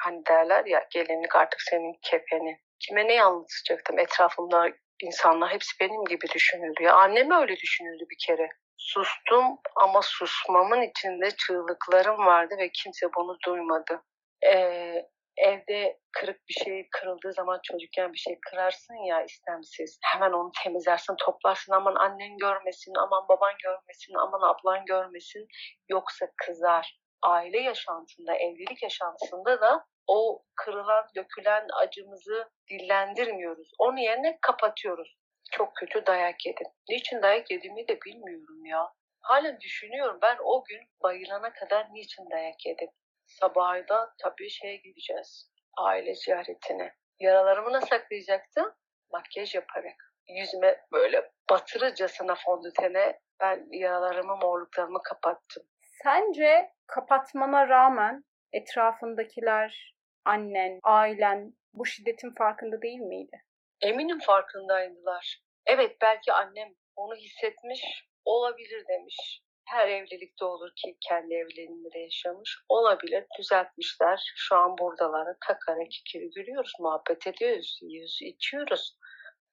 hani 0.01 0.25
derler 0.25 0.65
ya 0.65 0.87
gelinlik 0.91 1.35
artık 1.35 1.61
senin 1.61 1.95
kefenin. 2.01 2.57
Kime 2.79 3.07
ne 3.07 3.23
anlatacaktım? 3.23 3.99
Etrafımda 3.99 4.69
insanlar 5.03 5.53
hepsi 5.53 5.71
benim 5.81 6.05
gibi 6.05 6.25
düşünürdü. 6.33 6.83
Ya 6.83 6.93
annem 6.93 7.31
öyle 7.31 7.55
düşünürdü 7.55 8.03
bir 8.11 8.17
kere. 8.27 8.49
Sustum 8.79 9.57
ama 9.75 10.01
susmamın 10.01 10.81
içinde 10.81 11.31
çığlıklarım 11.31 12.25
vardı 12.25 12.55
ve 12.59 12.69
kimse 12.71 13.07
bunu 13.17 13.37
duymadı. 13.45 14.01
Ee, 14.45 15.05
evde 15.37 15.99
kırık 16.11 16.47
bir 16.49 16.53
şey 16.53 16.87
kırıldığı 16.91 17.33
zaman 17.33 17.59
çocukken 17.63 18.13
bir 18.13 18.17
şey 18.17 18.39
kırarsın 18.49 18.95
ya 18.95 19.23
istemsiz. 19.23 19.99
Hemen 20.03 20.31
onu 20.31 20.51
temizlersin, 20.63 21.15
toplarsın. 21.15 21.73
Aman 21.73 21.95
annen 21.95 22.37
görmesin, 22.37 22.93
aman 22.95 23.27
baban 23.29 23.53
görmesin, 23.63 24.13
aman 24.13 24.41
ablan 24.41 24.85
görmesin. 24.85 25.47
Yoksa 25.89 26.25
kızar. 26.45 26.99
Aile 27.21 27.59
yaşantında, 27.59 28.35
evlilik 28.35 28.83
yaşantısında 28.83 29.61
da 29.61 29.85
o 30.07 30.43
kırılan, 30.55 31.05
dökülen 31.15 31.67
acımızı 31.81 32.49
dillendirmiyoruz. 32.69 33.71
Onun 33.79 33.97
yerine 33.97 34.37
kapatıyoruz. 34.41 35.18
Çok 35.51 35.75
kötü 35.75 36.05
dayak 36.05 36.45
yedim. 36.45 36.67
Niçin 36.89 37.21
dayak 37.21 37.51
yediğimi 37.51 37.87
de 37.87 38.01
bilmiyorum 38.01 38.65
ya. 38.65 38.93
Halen 39.21 39.59
düşünüyorum 39.59 40.19
ben 40.21 40.37
o 40.43 40.63
gün 40.63 40.79
bayılana 41.03 41.53
kadar 41.53 41.87
niçin 41.93 42.29
dayak 42.31 42.65
yedim. 42.65 42.89
Sabahı 43.25 43.87
da 43.87 44.13
tabii 44.23 44.49
şeye 44.49 44.75
gideceğiz. 44.75 45.51
Aile 45.77 46.15
ziyaretine. 46.15 46.93
Yaralarımı 47.19 47.73
nasıl 47.73 47.87
saklayacaktım? 47.87 48.73
Makyaj 49.11 49.55
yaparak. 49.55 50.13
Yüzüme 50.27 50.81
böyle 50.91 51.31
batırıcasına 51.49 52.35
fondötene 52.35 53.19
ben 53.39 53.67
yaralarımı, 53.71 54.37
morluklarımı 54.37 55.01
kapattım. 55.03 55.63
Sence 56.03 56.71
kapatmana 56.87 57.67
rağmen 57.67 58.23
etrafındakiler, 58.53 59.95
annen, 60.25 60.79
ailen 60.83 61.53
bu 61.73 61.85
şiddetin 61.85 62.33
farkında 62.35 62.81
değil 62.81 62.99
miydi? 62.99 63.43
Eminim 63.81 64.19
farkındaydılar. 64.19 65.41
Evet 65.65 65.97
belki 66.01 66.33
annem 66.33 66.69
onu 66.95 67.15
hissetmiş 67.15 67.81
olabilir 68.25 68.87
demiş. 68.87 69.41
Her 69.65 69.87
evlilikte 69.87 70.45
olur 70.45 70.69
ki 70.75 70.97
kendi 71.09 71.33
evliliğinde 71.33 71.93
de 71.93 71.99
yaşamış. 71.99 72.57
Olabilir 72.69 73.25
düzeltmişler. 73.39 74.33
Şu 74.35 74.55
an 74.55 74.77
buradalar. 74.77 75.27
Kakarak 75.39 75.95
ikili 75.99 76.29
gülüyoruz, 76.29 76.73
muhabbet 76.79 77.27
ediyoruz, 77.27 77.79
yiyoruz, 77.81 78.19
içiyoruz. 78.21 78.97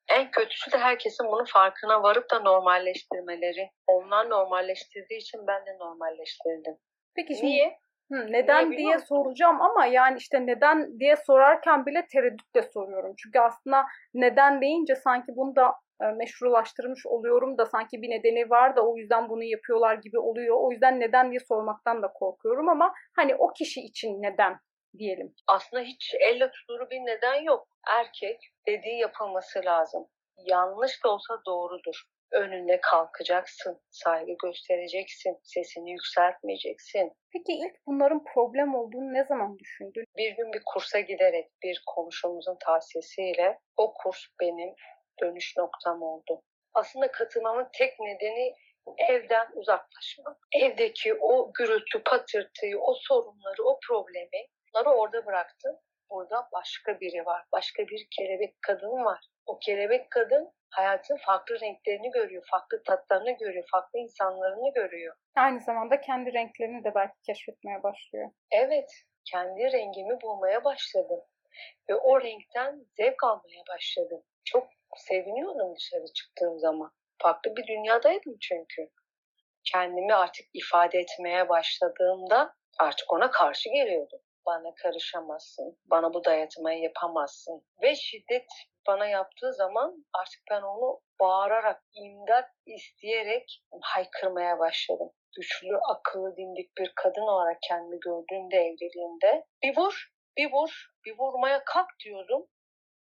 En 0.08 0.30
kötüsü 0.30 0.72
de 0.72 0.78
herkesin 0.78 1.26
bunun 1.26 1.44
farkına 1.44 2.02
varıp 2.02 2.30
da 2.30 2.40
normalleştirmeleri. 2.40 3.70
Onlar 3.86 4.30
normalleştirdiği 4.30 5.20
için 5.20 5.46
ben 5.46 5.66
de 5.66 5.78
normalleştirdim. 5.78 6.78
Peki 7.16 7.34
şimdi 7.34 7.46
Niye? 7.46 7.78
Hı, 8.12 8.26
neden 8.32 8.72
diye 8.72 8.94
musun? 8.94 9.06
soracağım 9.06 9.62
ama 9.62 9.86
yani 9.86 10.18
işte 10.18 10.46
neden 10.46 10.98
diye 11.00 11.16
sorarken 11.16 11.86
bile 11.86 12.06
tereddütle 12.12 12.62
soruyorum. 12.62 13.14
Çünkü 13.18 13.38
aslında 13.38 13.84
neden 14.14 14.60
deyince 14.60 14.94
sanki 14.94 15.32
bunu 15.36 15.56
da 15.56 15.74
e, 16.02 16.04
meşrulaştırmış 16.04 17.06
oluyorum 17.06 17.58
da 17.58 17.66
sanki 17.66 18.02
bir 18.02 18.10
nedeni 18.10 18.50
var 18.50 18.76
da 18.76 18.86
o 18.86 18.96
yüzden 18.96 19.28
bunu 19.28 19.44
yapıyorlar 19.44 19.94
gibi 19.94 20.18
oluyor. 20.18 20.56
O 20.60 20.72
yüzden 20.72 21.00
neden 21.00 21.30
diye 21.30 21.40
sormaktan 21.40 22.02
da 22.02 22.12
korkuyorum 22.12 22.68
ama 22.68 22.92
hani 23.16 23.34
o 23.34 23.52
kişi 23.52 23.80
için 23.80 24.22
neden 24.22 24.58
diyelim. 24.98 25.34
Aslında 25.46 25.82
hiç 25.82 26.14
elle 26.20 26.50
tutulur 26.50 26.90
bir 26.90 27.00
neden 27.00 27.42
yok. 27.42 27.68
Erkek 27.98 28.40
dediği 28.68 28.98
yapılması 28.98 29.60
lazım. 29.64 30.06
Yanlış 30.36 31.04
da 31.04 31.08
olsa 31.08 31.34
doğrudur. 31.46 32.02
Önünde 32.36 32.80
kalkacaksın, 32.80 33.80
saygı 33.90 34.32
göstereceksin, 34.42 35.38
sesini 35.42 35.90
yükseltmeyeceksin. 35.90 37.12
Peki 37.32 37.52
ilk 37.52 37.86
bunların 37.86 38.24
problem 38.34 38.74
olduğunu 38.74 39.14
ne 39.14 39.24
zaman 39.24 39.58
düşündün? 39.58 40.04
Bir 40.16 40.36
gün 40.36 40.52
bir 40.52 40.62
kursa 40.66 41.00
giderek 41.00 41.50
bir 41.62 41.82
komşumuzun 41.86 42.56
tavsiyesiyle 42.64 43.58
o 43.76 43.94
kurs 43.94 44.18
benim 44.40 44.74
dönüş 45.20 45.56
noktam 45.56 46.02
oldu. 46.02 46.42
Aslında 46.74 47.12
katılmamın 47.12 47.68
tek 47.72 48.00
nedeni 48.00 48.54
evden 48.98 49.46
uzaklaşmak. 49.54 50.36
Evdeki 50.52 51.14
o 51.14 51.52
gürültü, 51.52 52.02
patırtıyı, 52.04 52.80
o 52.80 52.94
sorunları, 52.94 53.64
o 53.64 53.78
problemi 53.88 54.46
bunları 54.76 54.88
orada 54.88 55.26
bıraktım. 55.26 55.76
Burada 56.10 56.48
başka 56.52 57.00
biri 57.00 57.26
var. 57.26 57.44
Başka 57.52 57.82
bir 57.82 58.06
kelebek 58.10 58.54
kadın 58.62 59.04
var. 59.04 59.26
O 59.46 59.58
kelebek 59.58 60.10
kadın 60.10 60.52
hayatın 60.70 61.16
farklı 61.16 61.60
renklerini 61.60 62.10
görüyor, 62.10 62.46
farklı 62.50 62.82
tatlarını 62.82 63.30
görüyor, 63.30 63.64
farklı 63.70 63.98
insanlarını 63.98 64.72
görüyor. 64.74 65.16
Aynı 65.36 65.60
zamanda 65.60 66.00
kendi 66.00 66.32
renklerini 66.32 66.84
de 66.84 66.94
belki 66.94 67.14
keşfetmeye 67.26 67.82
başlıyor. 67.82 68.30
Evet, 68.50 68.90
kendi 69.24 69.72
rengimi 69.72 70.20
bulmaya 70.22 70.64
başladım. 70.64 71.20
Ve 71.90 71.94
o 71.94 72.20
renkten 72.20 72.86
zevk 72.96 73.24
almaya 73.24 73.62
başladım. 73.68 74.22
Çok 74.44 74.68
seviniyordum 74.96 75.76
dışarı 75.76 76.06
çıktığım 76.14 76.58
zaman. 76.58 76.92
Farklı 77.22 77.56
bir 77.56 77.66
dünyadaydım 77.66 78.36
çünkü. 78.40 78.90
Kendimi 79.72 80.14
artık 80.14 80.46
ifade 80.54 80.98
etmeye 80.98 81.48
başladığımda 81.48 82.54
artık 82.78 83.12
ona 83.12 83.30
karşı 83.30 83.68
geliyordum. 83.68 84.20
Bana 84.46 84.74
karışamazsın, 84.74 85.78
bana 85.84 86.14
bu 86.14 86.24
dayatmayı 86.24 86.82
yapamazsın. 86.82 87.64
Ve 87.82 87.94
şiddet 87.94 88.46
bana 88.86 89.06
yaptığı 89.06 89.52
zaman 89.52 90.04
artık 90.12 90.40
ben 90.50 90.62
onu 90.62 91.00
bağırarak, 91.20 91.82
imdat 91.94 92.50
isteyerek 92.66 93.62
haykırmaya 93.80 94.58
başladım. 94.58 95.10
Güçlü, 95.36 95.78
akıllı, 95.90 96.36
dimdik 96.36 96.76
bir 96.78 96.92
kadın 96.96 97.22
olarak 97.22 97.58
kendimi 97.68 98.00
gördüğümde 98.00 98.56
evliliğimde 98.56 99.46
bir 99.62 99.76
vur, 99.76 100.10
bir 100.36 100.52
vur, 100.52 100.86
bir 101.06 101.18
vurmaya 101.18 101.64
kalk 101.64 101.88
diyordum. 102.04 102.46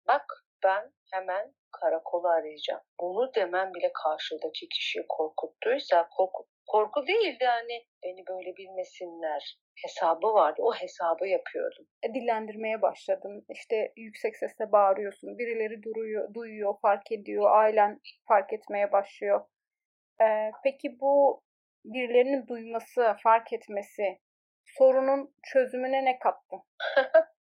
Bak 0.07 0.25
ben 0.63 0.93
hemen 1.11 1.53
karakolu 1.71 2.27
arayacağım. 2.27 2.81
Bunu 2.99 3.33
demem 3.35 3.73
bile 3.73 3.91
karşıdaki 4.03 4.69
kişiyi 4.69 5.05
korkuttuysa 5.09 6.09
korku, 6.17 6.47
korku 6.67 7.07
değildi 7.07 7.45
hani 7.45 7.87
beni 8.03 8.27
böyle 8.27 8.55
bilmesinler 8.57 9.57
hesabı 9.75 10.27
vardı. 10.27 10.61
O 10.61 10.73
hesabı 10.73 11.27
yapıyordum. 11.27 11.87
E, 12.03 12.13
dillendirmeye 12.13 12.81
başladın. 12.81 13.45
İşte 13.49 13.93
yüksek 13.97 14.35
sesle 14.37 14.71
bağırıyorsun. 14.71 15.37
Birileri 15.37 15.83
duruyor, 15.83 16.33
duyuyor, 16.33 16.73
fark 16.81 17.11
ediyor. 17.11 17.51
Ailen 17.51 17.99
fark 18.27 18.53
etmeye 18.53 18.91
başlıyor. 18.91 19.45
Ee, 20.21 20.51
peki 20.63 20.99
bu 20.99 21.43
birilerinin 21.85 22.47
duyması, 22.47 23.15
fark 23.23 23.53
etmesi 23.53 24.19
sorunun 24.65 25.35
çözümüne 25.43 26.05
ne 26.05 26.19
kattı? 26.19 26.55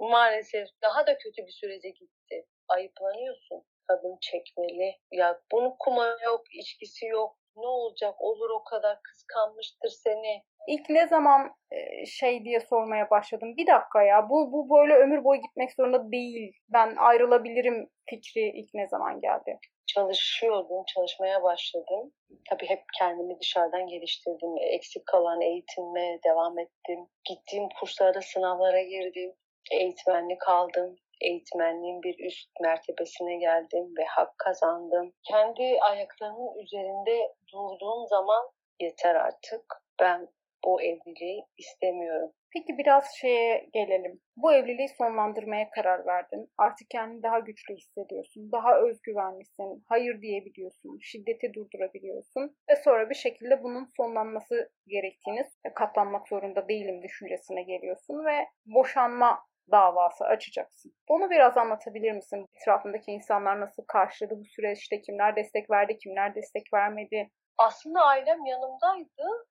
Maalesef 0.00 0.68
daha 0.82 1.06
da 1.06 1.18
kötü 1.18 1.46
bir 1.46 1.52
sürece 1.52 1.88
gitti. 1.90 2.46
Ayıplanıyorsun. 2.68 3.62
Kadın 3.88 4.18
çekmeli. 4.20 4.98
Ya 5.10 5.40
bunun 5.52 5.76
kuma 5.78 6.16
yok, 6.24 6.42
içkisi 6.54 7.06
yok. 7.06 7.38
Ne 7.56 7.66
olacak? 7.66 8.14
Olur 8.18 8.50
o 8.50 8.64
kadar 8.64 9.02
kıskanmıştır 9.02 9.88
seni. 9.88 10.42
İlk 10.68 10.90
ne 10.90 11.06
zaman 11.06 11.50
e, 11.70 12.06
şey 12.06 12.44
diye 12.44 12.60
sormaya 12.60 13.10
başladım. 13.10 13.56
Bir 13.56 13.66
dakika 13.66 14.02
ya 14.02 14.28
bu, 14.28 14.52
bu 14.52 14.76
böyle 14.76 14.94
ömür 14.94 15.24
boyu 15.24 15.40
gitmek 15.40 15.72
zorunda 15.72 16.12
değil. 16.12 16.52
Ben 16.68 16.96
ayrılabilirim 16.96 17.90
fikri 18.10 18.60
ilk 18.60 18.74
ne 18.74 18.88
zaman 18.88 19.20
geldi? 19.20 19.58
çalışıyordum, 19.86 20.84
çalışmaya 20.94 21.42
başladım. 21.42 22.12
Tabii 22.50 22.66
hep 22.66 22.82
kendimi 22.98 23.40
dışarıdan 23.40 23.86
geliştirdim. 23.86 24.54
Eksik 24.60 25.06
kalan 25.06 25.40
eğitimime 25.40 26.18
devam 26.24 26.58
ettim. 26.58 27.08
Gittiğim 27.24 27.68
kurslarda 27.80 28.22
sınavlara 28.22 28.82
girdim. 28.82 29.32
Eğitmenlik 29.72 30.48
aldım. 30.48 30.96
Eğitmenliğin 31.20 32.02
bir 32.02 32.26
üst 32.26 32.50
mertebesine 32.60 33.36
geldim 33.36 33.94
ve 33.98 34.04
hak 34.04 34.38
kazandım. 34.38 35.12
Kendi 35.28 35.78
ayaklarımın 35.80 36.62
üzerinde 36.62 37.34
durduğum 37.52 38.06
zaman 38.06 38.50
yeter 38.80 39.14
artık. 39.14 39.64
Ben 40.00 40.28
bu 40.64 40.82
evliliği 40.82 41.44
istemiyorum. 41.58 42.32
Peki 42.54 42.78
biraz 42.78 43.04
şeye 43.20 43.68
gelelim. 43.72 44.20
Bu 44.36 44.52
evliliği 44.52 44.88
sonlandırmaya 44.88 45.70
karar 45.70 46.06
verdin. 46.06 46.50
Artık 46.58 46.90
kendini 46.90 47.22
daha 47.22 47.38
güçlü 47.38 47.74
hissediyorsun. 47.74 48.52
Daha 48.52 48.80
özgüvenlisin. 48.80 49.84
Hayır 49.88 50.22
diyebiliyorsun. 50.22 50.98
Şiddeti 51.02 51.54
durdurabiliyorsun. 51.54 52.56
Ve 52.70 52.76
sonra 52.76 53.10
bir 53.10 53.14
şekilde 53.14 53.62
bunun 53.62 53.90
sonlanması 53.96 54.70
gerektiğini 54.86 55.42
katlanmak 55.74 56.28
zorunda 56.28 56.68
değilim 56.68 57.02
düşüncesine 57.02 57.62
geliyorsun 57.62 58.24
ve 58.24 58.46
boşanma 58.66 59.38
davası 59.70 60.24
açacaksın. 60.24 60.92
Bunu 61.08 61.30
biraz 61.30 61.56
anlatabilir 61.56 62.12
misin? 62.12 62.46
Etrafındaki 62.54 63.10
insanlar 63.12 63.60
nasıl 63.60 63.84
karşıladı 63.88 64.34
bu 64.40 64.44
süreçte? 64.44 65.00
Kimler 65.00 65.36
destek 65.36 65.70
verdi, 65.70 65.98
kimler 65.98 66.34
destek 66.34 66.74
vermedi? 66.74 67.30
Aslında 67.58 68.00
ailem 68.00 68.44
yanımdaydı. 68.46 69.46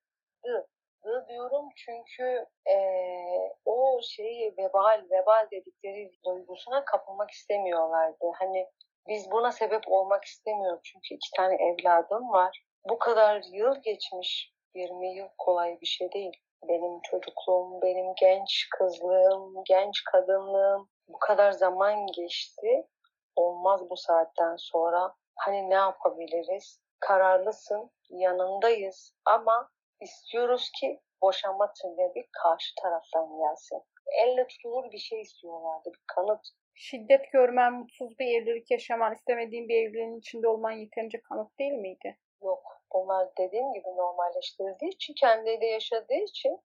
Dı 1.05 1.25
diyorum 1.29 1.69
çünkü 1.75 2.45
eee, 2.67 3.53
o 3.65 3.99
şeyi 4.03 4.53
vebal, 4.57 5.03
vebal 5.11 5.47
dedikleri 5.51 6.11
duygusuna 6.25 6.85
kapılmak 6.85 7.31
istemiyorlardı. 7.31 8.25
Hani 8.39 8.67
biz 9.07 9.31
buna 9.31 9.51
sebep 9.51 9.81
olmak 9.87 10.23
istemiyoruz 10.23 10.81
çünkü 10.83 11.15
iki 11.15 11.29
tane 11.37 11.55
evladım 11.55 12.31
var. 12.31 12.63
Bu 12.89 12.99
kadar 12.99 13.41
yıl 13.51 13.75
geçmiş, 13.83 14.53
20 14.75 15.15
yıl 15.15 15.27
kolay 15.37 15.77
bir 15.81 15.85
şey 15.85 16.11
değil. 16.11 16.42
Benim 16.69 17.01
çocukluğum, 17.01 17.81
benim 17.81 18.13
genç 18.19 18.67
kızlığım, 18.77 19.63
genç 19.67 20.03
kadınlığım 20.11 20.89
bu 21.07 21.19
kadar 21.19 21.51
zaman 21.51 22.07
geçti. 22.07 22.87
Olmaz 23.35 23.89
bu 23.89 23.97
saatten 23.97 24.55
sonra. 24.55 25.13
Hani 25.35 25.69
ne 25.69 25.73
yapabiliriz? 25.73 26.79
Kararlısın, 26.99 27.91
yanındayız 28.09 29.13
ama 29.25 29.69
istiyoruz 30.01 30.71
ki 30.79 30.99
boşanma 31.21 31.73
talebi 31.81 32.27
karşı 32.43 32.75
taraftan 32.81 33.37
gelsin. 33.37 33.81
Elle 34.23 34.47
tutulur 34.47 34.91
bir 34.91 34.97
şey 34.97 35.21
istiyorlardı, 35.21 35.89
bir 35.93 36.03
kanıt. 36.15 36.41
Şiddet 36.75 37.31
görmen, 37.31 37.73
mutsuz 37.73 38.19
bir 38.19 38.41
evlilik 38.41 38.71
yaşaman, 38.71 39.13
istemediğin 39.13 39.69
bir 39.69 39.75
evliliğin 39.75 40.19
içinde 40.19 40.47
olman 40.47 40.71
yeterince 40.71 41.21
kanıt 41.21 41.59
değil 41.59 41.73
miydi? 41.73 42.17
Yok, 42.41 42.72
bunlar 42.93 43.27
dediğim 43.37 43.73
gibi 43.73 43.87
normalleştirildiği 43.87 44.91
için, 44.91 45.13
kendiyle 45.13 45.65
yaşadığı 45.65 46.13
için 46.13 46.59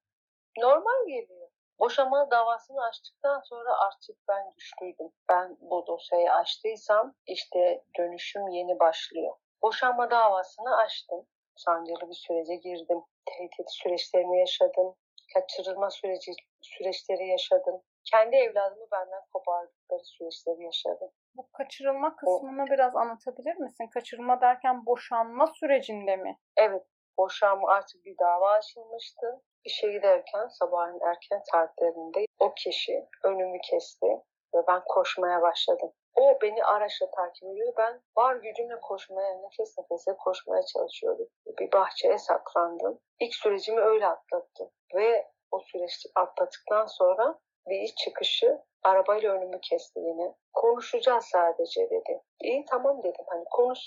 normal 0.58 1.06
geliyor. 1.06 1.48
Boşanma 1.80 2.30
davasını 2.30 2.84
açtıktan 2.84 3.40
sonra 3.40 3.78
artık 3.78 4.16
ben 4.28 4.50
güçlüydüm. 4.50 5.12
Ben 5.28 5.56
bu 5.60 5.86
dosyayı 5.86 6.32
açtıysam 6.32 7.14
işte 7.26 7.84
dönüşüm 7.98 8.48
yeni 8.48 8.78
başlıyor. 8.78 9.36
Boşanma 9.62 10.10
davasını 10.10 10.76
açtım. 10.76 11.26
Sancılı 11.56 12.10
bir 12.10 12.14
sürece 12.14 12.56
girdim. 12.56 13.02
Tehdit 13.26 13.70
süreçlerini 13.70 14.38
yaşadım. 14.38 14.94
Kaçırılma 15.34 15.90
süreci 15.90 16.32
süreçleri 16.60 17.28
yaşadım. 17.28 17.82
Kendi 18.04 18.36
evladımı 18.36 18.86
benden 18.92 19.22
kopardıkları 19.32 20.04
süreçleri 20.04 20.62
yaşadım. 20.62 21.10
Bu 21.38 21.48
kaçırılma 21.53 22.16
kısmını 22.16 22.66
biraz 22.70 22.96
anlatabilir 22.96 23.57
misin? 23.57 23.87
Kaçırılma 23.94 24.40
derken 24.40 24.87
boşanma 24.87 25.46
sürecinde 25.46 26.16
mi? 26.16 26.38
Evet, 26.57 26.87
boşanma 27.18 27.70
artık 27.70 28.05
bir 28.05 28.18
dava 28.18 28.51
açılmıştı. 28.51 29.42
İşe 29.64 29.92
giderken 29.92 30.48
sabahın 30.48 31.01
erken 31.01 31.40
saatlerinde 31.53 32.24
o 32.38 32.55
kişi 32.55 33.07
önümü 33.24 33.59
kesti 33.70 34.07
ve 34.55 34.59
ben 34.68 34.83
koşmaya 34.88 35.42
başladım. 35.42 35.92
O 36.16 36.38
beni 36.42 36.64
araçla 36.64 37.11
takip 37.11 37.48
ediyor. 37.48 37.72
Ben 37.79 38.01
var 38.16 38.37
gücümle 38.37 38.81
koşmaya, 38.81 39.35
nefes 39.35 39.79
nefese 39.79 40.16
koşmaya 40.16 40.62
çalışıyordum. 40.62 41.29
Bir 41.59 41.72
bahçeye 41.72 42.18
saklandım. 42.18 42.98
İlk 43.20 43.35
sürecimi 43.35 43.81
öyle 43.81 44.07
atlattım. 44.07 44.70
Ve 44.94 45.27
o 45.51 45.61
süreçti 45.61 46.09
atlattıktan 46.14 46.87
sonra 46.87 47.38
bir 47.68 47.81
iş 47.81 47.94
çıkışı 47.94 48.59
arabayla 48.83 49.33
önümü 49.33 49.61
kesti 49.61 50.01
yine. 50.01 50.35
Konuşacağız 50.58 51.24
sadece 51.24 51.90
dedi. 51.90 52.22
İyi 52.40 52.64
tamam 52.70 53.02
dedim 53.02 53.24
hani 53.28 53.44
konuş. 53.50 53.78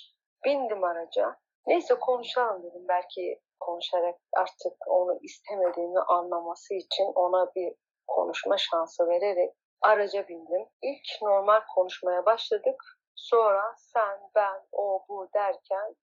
Bindim 0.46 0.84
araca. 0.84 1.36
Neyse 1.68 1.96
konuşalım 2.00 2.64
dedim. 2.64 2.86
Belki 2.88 3.40
konuşarak 3.60 4.16
artık 4.38 4.74
onu 4.88 5.20
istemediğini 5.22 6.00
anlaması 6.00 6.74
için 6.74 7.12
ona 7.16 7.56
bir 7.56 7.74
konuşma 8.08 8.58
şansı 8.58 9.08
vererek 9.08 9.54
araca 9.82 10.28
bindim. 10.28 10.68
İlk 10.82 11.22
normal 11.22 11.62
konuşmaya 11.76 12.26
başladık. 12.26 12.84
Sonra 13.16 13.74
sen, 13.78 14.20
ben, 14.36 14.62
o, 14.72 15.06
bu 15.10 15.30
derken 15.36 15.96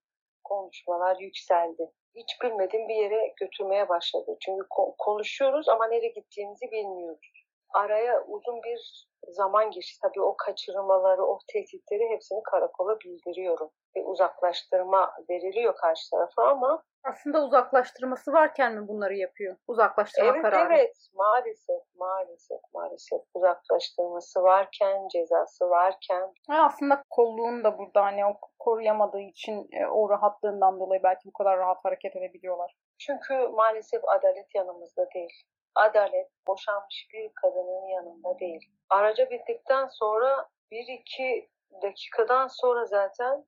konuşmalar 0.43 1.17
yükseldi. 1.19 1.91
Hiç 2.15 2.41
bilmediğim 2.43 2.87
bir 2.87 2.95
yere 2.95 3.33
götürmeye 3.39 3.89
başladı. 3.89 4.37
Çünkü 4.45 4.65
konuşuyoruz 4.97 5.69
ama 5.69 5.87
nereye 5.87 6.11
gittiğimizi 6.11 6.71
bilmiyoruz. 6.71 7.45
Araya 7.73 8.23
uzun 8.23 8.63
bir 8.63 9.08
zaman 9.31 9.71
geçti. 9.71 9.99
Tabii 10.01 10.21
o 10.21 10.35
kaçırmaları, 10.37 11.25
o 11.25 11.39
tehditleri 11.47 12.09
hepsini 12.09 12.43
karakola 12.43 12.99
bildiriyorum. 12.99 13.69
Bir 13.95 14.05
uzaklaştırma 14.05 15.11
veriliyor 15.29 15.75
karşı 15.75 16.09
tarafa 16.09 16.43
ama 16.43 16.83
aslında 17.03 17.43
uzaklaştırması 17.45 18.33
varken 18.33 18.75
mi 18.75 18.87
bunları 18.87 19.15
yapıyor? 19.15 19.55
Uzaklaştırma 19.67 20.31
evet, 20.31 20.41
kararı. 20.41 20.73
Evet, 20.73 20.95
maalesef, 21.13 21.81
maalesef, 21.95 22.59
maalesef 22.73 23.21
uzaklaştırması 23.33 24.43
varken, 24.43 25.07
cezası 25.07 25.69
varken. 25.69 26.33
Ha, 26.49 26.65
aslında 26.65 27.03
kolluğun 27.09 27.63
da 27.63 27.77
burada 27.77 28.03
hani 28.03 28.25
o 28.25 28.33
koruyamadığı 28.59 29.21
için 29.21 29.67
e, 29.71 29.87
o 29.87 30.09
rahatlığından 30.09 30.79
dolayı 30.79 31.03
belki 31.03 31.21
bu 31.25 31.33
kadar 31.33 31.57
rahat 31.57 31.85
hareket 31.85 32.15
edebiliyorlar. 32.15 32.75
Çünkü 32.97 33.47
maalesef 33.47 34.01
adalet 34.07 34.55
yanımızda 34.55 35.07
değil. 35.15 35.43
Adalet 35.75 36.29
boşanmış 36.47 37.07
bir 37.13 37.31
kadının 37.41 37.87
yanında 37.87 38.39
değil. 38.39 38.61
Araca 38.89 39.29
bittikten 39.29 39.87
sonra 39.87 40.47
bir 40.71 40.87
iki 40.87 41.49
dakikadan 41.81 42.47
sonra 42.47 42.85
zaten 42.85 43.45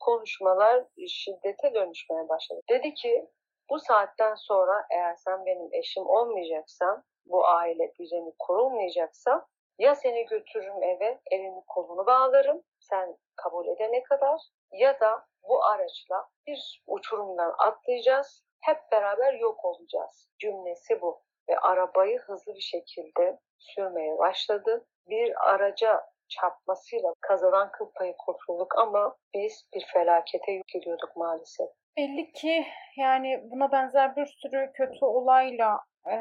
konuşmalar 0.00 0.84
şiddete 1.08 1.74
dönüşmeye 1.74 2.28
başladı. 2.28 2.60
Dedi 2.68 2.94
ki 2.94 3.30
bu 3.70 3.78
saatten 3.78 4.34
sonra 4.34 4.86
eğer 4.90 5.14
sen 5.14 5.46
benim 5.46 5.68
eşim 5.72 6.06
olmayacaksan, 6.06 7.04
bu 7.26 7.46
aile 7.46 7.94
düzeni 7.98 8.32
kurulmayacaksa 8.38 9.46
ya 9.78 9.94
seni 9.94 10.26
götürürüm 10.26 10.82
eve, 10.82 11.20
elini 11.30 11.62
kolunu 11.66 12.06
bağlarım, 12.06 12.62
sen 12.80 13.16
kabul 13.36 13.66
edene 13.66 14.02
kadar 14.02 14.40
ya 14.72 15.00
da 15.00 15.26
bu 15.48 15.64
araçla 15.64 16.28
bir 16.46 16.82
uçurumdan 16.86 17.54
atlayacağız, 17.58 18.44
hep 18.60 18.78
beraber 18.92 19.34
yok 19.34 19.64
olacağız. 19.64 20.28
Cümlesi 20.38 21.00
bu. 21.00 21.22
Ve 21.48 21.58
arabayı 21.58 22.18
hızlı 22.18 22.54
bir 22.54 22.60
şekilde 22.60 23.38
sürmeye 23.58 24.18
başladı. 24.18 24.86
Bir 25.06 25.50
araca 25.50 26.04
çarpmasıyla 26.28 27.14
kazadan 27.20 27.72
kıl 27.72 27.90
payı 27.94 28.14
kurtulduk 28.18 28.78
ama 28.78 29.16
biz 29.34 29.68
bir 29.74 29.84
felakete 29.92 30.52
yükseliyorduk 30.52 31.16
maalesef. 31.16 31.68
Belli 31.96 32.32
ki 32.32 32.66
yani 32.96 33.40
buna 33.50 33.72
benzer 33.72 34.16
bir 34.16 34.26
sürü 34.26 34.70
kötü 34.74 35.04
olayla 35.04 35.80
e, 36.06 36.14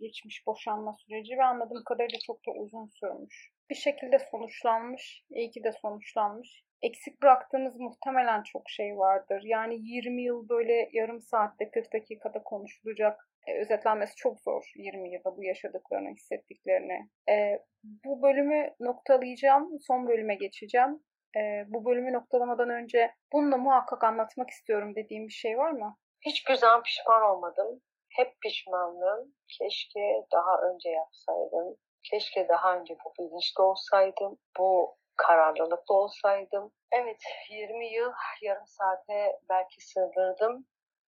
geçmiş 0.00 0.46
boşanma 0.46 0.96
süreci 0.98 1.38
ve 1.38 1.44
anladığım 1.44 1.84
kadarıyla 1.84 2.18
çok 2.26 2.36
da 2.36 2.50
uzun 2.50 2.86
sürmüş. 2.86 3.50
Bir 3.70 3.74
şekilde 3.74 4.18
sonuçlanmış, 4.18 5.24
iyi 5.30 5.50
ki 5.50 5.64
de 5.64 5.72
sonuçlanmış. 5.72 6.64
Eksik 6.82 7.22
bıraktığımız 7.22 7.80
muhtemelen 7.80 8.42
çok 8.42 8.70
şey 8.70 8.98
vardır. 8.98 9.42
Yani 9.44 9.74
20 9.80 10.22
yıl 10.22 10.48
böyle 10.48 10.88
yarım 10.92 11.20
saatte 11.20 11.70
40 11.70 11.92
dakikada 11.92 12.42
konuşulacak 12.42 13.28
e, 13.46 13.60
özetlenmesi 13.60 14.16
çok 14.16 14.40
zor 14.40 14.72
20 14.76 15.12
yılda 15.12 15.36
bu 15.36 15.44
yaşadıklarını, 15.44 16.10
hissettiklerini. 16.10 17.08
E, 17.28 17.58
bu 18.04 18.22
bölümü 18.22 18.74
noktalayacağım, 18.80 19.80
son 19.80 20.08
bölüme 20.08 20.34
geçeceğim. 20.34 21.00
E, 21.36 21.64
bu 21.68 21.84
bölümü 21.84 22.12
noktalamadan 22.12 22.70
önce 22.70 23.14
bununla 23.32 23.56
muhakkak 23.56 24.04
anlatmak 24.04 24.50
istiyorum 24.50 24.94
dediğim 24.94 25.28
bir 25.28 25.32
şey 25.32 25.58
var 25.58 25.70
mı? 25.70 25.96
Hiçbir 26.20 26.58
pişman 26.84 27.22
olmadım. 27.22 27.80
Hep 28.08 28.40
pişmanlığım. 28.40 29.34
Keşke 29.58 30.24
daha 30.32 30.60
önce 30.70 30.90
yapsaydım. 30.90 31.76
Keşke 32.10 32.48
daha 32.48 32.76
önce 32.76 32.96
bu 33.04 33.12
bilinçli 33.18 33.62
olsaydım. 33.62 34.38
Bu 34.58 34.96
kararlılıklı 35.16 35.94
olsaydım. 35.94 36.72
Evet 36.92 37.22
20 37.50 37.92
yıl 37.92 38.12
yarım 38.42 38.66
saate 38.66 39.38
belki 39.48 39.86
sığdırdım. 39.86 40.66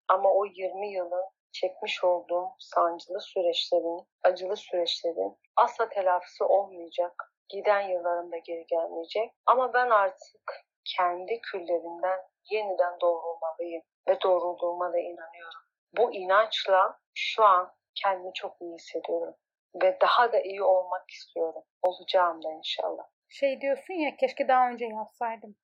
Ama 0.08 0.30
o 0.32 0.46
20 0.46 0.92
yılın 0.92 1.24
çekmiş 1.60 2.04
olduğum 2.04 2.48
sancılı 2.58 3.20
süreçlerin, 3.20 4.06
acılı 4.22 4.56
süreçlerin 4.56 5.36
asla 5.56 5.88
telafisi 5.88 6.44
olmayacak. 6.44 7.32
Giden 7.48 7.80
yıllarında 7.80 8.36
geri 8.36 8.66
gelmeyecek. 8.66 9.30
Ama 9.46 9.74
ben 9.74 9.90
artık 9.90 10.66
kendi 10.96 11.40
küllerimden 11.40 12.18
yeniden 12.50 13.00
doğrulmalıyım 13.00 13.82
ve 14.08 14.20
doğrulduğuma 14.22 14.92
da 14.92 14.98
inanıyorum. 14.98 15.60
Bu 15.96 16.14
inançla 16.14 16.98
şu 17.14 17.44
an 17.44 17.72
kendimi 17.94 18.32
çok 18.34 18.60
iyi 18.60 18.74
hissediyorum 18.74 19.34
ve 19.82 19.98
daha 20.00 20.32
da 20.32 20.40
iyi 20.40 20.62
olmak 20.62 21.10
istiyorum. 21.10 21.62
Olacağım 21.82 22.42
da 22.42 22.52
inşallah. 22.52 23.04
Şey 23.28 23.60
diyorsun 23.60 23.94
ya 23.94 24.16
keşke 24.16 24.48
daha 24.48 24.68
önce 24.70 24.84
yapsaydım 24.84 25.56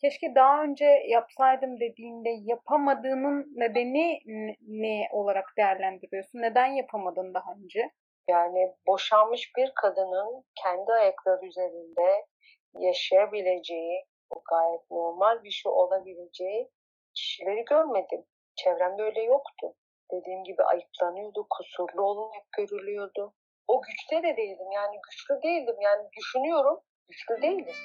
keşke 0.00 0.34
daha 0.34 0.62
önce 0.62 0.84
yapsaydım 1.08 1.80
dediğinde 1.80 2.30
yapamadığının 2.42 3.46
nedeni 3.56 4.20
ne 4.68 5.08
olarak 5.12 5.54
değerlendiriyorsun? 5.58 6.38
Neden 6.38 6.66
yapamadın 6.66 7.34
daha 7.34 7.52
önce? 7.64 7.90
Yani 8.28 8.74
boşanmış 8.86 9.52
bir 9.56 9.72
kadının 9.82 10.44
kendi 10.62 10.92
ayakları 10.92 11.46
üzerinde 11.46 12.26
yaşayabileceği, 12.74 14.04
bu 14.30 14.42
gayet 14.50 14.90
normal 14.90 15.44
bir 15.44 15.50
şey 15.50 15.72
olabileceği 15.72 16.70
kişileri 17.14 17.64
görmedim. 17.64 18.24
Çevremde 18.56 19.02
öyle 19.02 19.22
yoktu. 19.22 19.74
Dediğim 20.12 20.44
gibi 20.44 20.62
ayıplanıyordu, 20.62 21.46
kusurlu 21.50 22.02
olarak 22.02 22.52
görülüyordu. 22.56 23.34
O 23.68 23.82
güçte 23.82 24.22
de 24.22 24.36
değildim 24.36 24.70
yani 24.74 24.96
güçlü 25.02 25.42
değildim 25.42 25.76
yani 25.80 26.08
düşünüyorum 26.16 26.80
güçlü 27.08 27.42
değiliz. 27.42 27.76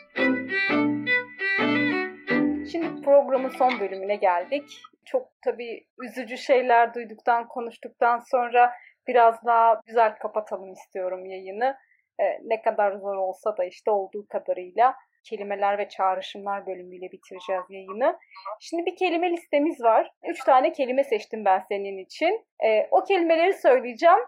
Şimdi 2.72 3.02
programın 3.02 3.50
son 3.50 3.80
bölümüne 3.80 4.16
geldik. 4.16 4.64
Çok 5.06 5.28
tabii 5.46 5.86
üzücü 6.04 6.38
şeyler 6.38 6.94
duyduktan, 6.94 7.48
konuştuktan 7.48 8.20
sonra 8.20 8.74
biraz 9.08 9.46
daha 9.46 9.82
güzel 9.86 10.16
kapatalım 10.16 10.74
istiyorum 10.74 11.26
yayını. 11.26 11.78
Ee, 12.20 12.24
ne 12.44 12.62
kadar 12.62 12.92
zor 12.92 13.16
olsa 13.16 13.58
da 13.58 13.66
işte 13.66 13.92
olduğu 13.92 14.28
kadarıyla 14.28 14.96
kelimeler 15.30 15.78
ve 15.78 15.90
çağrışımlar 15.90 16.68
bölümüyle 16.68 17.12
bitireceğiz 17.12 17.64
yayını. 17.70 18.18
Şimdi 18.60 18.86
bir 18.86 18.96
kelime 18.96 19.32
listemiz 19.32 19.84
var. 19.84 20.12
Üç 20.24 20.44
tane 20.44 20.72
kelime 20.72 21.04
seçtim 21.04 21.46
ben 21.46 21.60
senin 21.60 21.98
için. 21.98 22.46
Ee, 22.66 22.88
o 22.92 23.04
kelimeleri 23.04 23.54
söyleyeceğim. 23.54 24.20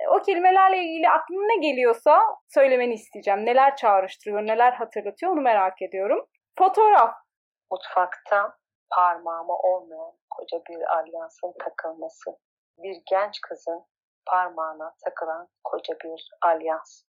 Ee, 0.00 0.08
o 0.08 0.22
kelimelerle 0.22 0.78
ilgili 0.78 1.08
aklına 1.08 1.46
ne 1.46 1.70
geliyorsa 1.70 2.20
söylemeni 2.48 2.94
isteyeceğim. 2.94 3.46
Neler 3.46 3.76
çağrıştırıyor, 3.76 4.46
neler 4.46 4.72
hatırlatıyor 4.72 5.32
onu 5.32 5.40
merak 5.40 5.82
ediyorum. 5.82 6.26
Fotoğraf, 6.58 7.14
mutfakta 7.70 8.58
parmağıma 8.90 9.54
olmayan 9.54 10.12
koca 10.30 10.58
bir 10.70 10.96
alyansın 10.96 11.54
takılması. 11.64 12.38
Bir 12.78 13.02
genç 13.10 13.40
kızın 13.40 13.84
parmağına 14.26 14.94
takılan 15.04 15.48
koca 15.64 15.94
bir 16.04 16.30
alyans. 16.42 17.02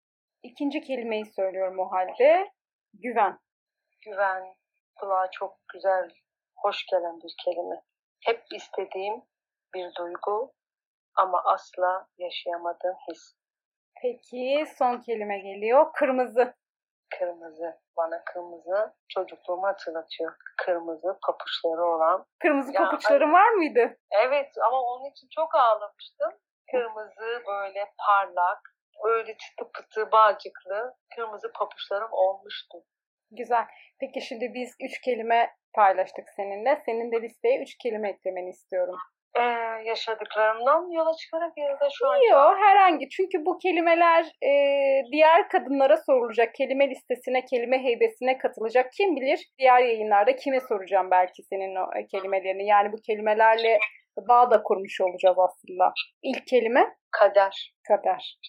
İkinci 0.44 0.82
kelimeyi 0.82 1.26
söylüyorum 1.26 1.80
o 1.80 1.92
halde. 1.92 2.52
Güven. 2.94 3.40
Güven 4.06 4.56
kulağa 4.96 5.28
çok 5.32 5.58
güzel, 5.74 6.10
hoş 6.56 6.86
gelen 6.86 7.20
bir 7.22 7.36
kelime. 7.46 7.82
Hep 8.26 8.44
istediğim 8.56 9.24
bir 9.74 9.96
duygu 9.96 10.54
ama 11.16 11.42
asla 11.46 12.08
yaşayamadığım 12.18 12.96
his. 13.10 13.34
Peki 14.02 14.66
son 14.78 15.02
kelime 15.02 15.40
geliyor. 15.40 15.94
Kırmızı. 15.94 16.54
Kırmızı. 17.10 17.80
Bana 17.98 18.24
kırmızı 18.24 18.94
çocukluğumu 19.10 19.68
hatırlatıyor. 19.68 20.36
Kırmızı 20.58 21.20
papuçları 21.28 21.84
olan. 21.84 22.26
Kırmızı 22.40 22.74
ya, 22.74 22.84
papuçların 22.84 23.22
hani, 23.22 23.34
var 23.34 23.50
mıydı? 23.50 23.98
Evet 24.12 24.52
ama 24.68 24.82
onun 24.82 25.12
için 25.12 25.28
çok 25.32 25.56
ağlamıştım. 25.56 26.32
Kırmızı 26.72 27.44
böyle 27.48 27.94
parlak, 28.08 28.60
öyle 29.06 29.38
çıtı 29.38 29.72
pıtı 29.72 30.12
bağcıklı 30.12 30.96
kırmızı 31.16 31.52
papuçlarım 31.52 32.10
olmuştu. 32.12 32.78
Güzel. 33.32 33.66
Peki 34.00 34.22
şimdi 34.22 34.54
biz 34.54 34.76
üç 34.82 35.02
kelime 35.02 35.56
paylaştık 35.74 36.30
seninle. 36.36 36.82
Senin 36.86 37.12
de 37.12 37.22
listeye 37.22 37.62
üç 37.62 37.78
kelime 37.78 38.10
eklemeni 38.10 38.50
istiyorum 38.50 38.96
e, 39.36 39.42
yaşadıklarımdan 39.86 40.92
yola 40.92 41.14
çıkarak 41.16 41.58
ya 41.58 41.80
da 41.80 41.90
şu 41.94 42.08
an... 42.08 42.18
Yok 42.32 42.58
herhangi 42.60 43.10
çünkü 43.10 43.46
bu 43.46 43.58
kelimeler 43.58 44.26
e, 44.44 44.52
diğer 45.12 45.50
kadınlara 45.50 45.98
sorulacak 45.98 46.56
kelime 46.56 46.90
listesine, 46.90 47.46
kelime 47.46 47.84
heybesine 47.84 48.38
katılacak. 48.38 48.92
Kim 48.98 49.16
bilir 49.16 49.40
diğer 49.60 49.80
yayınlarda 49.80 50.36
kime 50.36 50.60
soracağım 50.60 51.12
belki 51.12 51.44
senin 51.44 51.76
o 51.76 52.00
e, 52.00 52.06
kelimelerini. 52.06 52.66
Yani 52.66 52.92
bu 52.92 52.98
kelimelerle 53.08 53.80
bağ 54.30 54.52
da 54.52 54.64
kurmuş 54.64 55.02
olacağız 55.02 55.38
aslında. 55.40 55.94
İlk 56.24 56.48
kelime? 56.48 56.96
Kader. 57.12 57.74
Kader. 57.88 58.40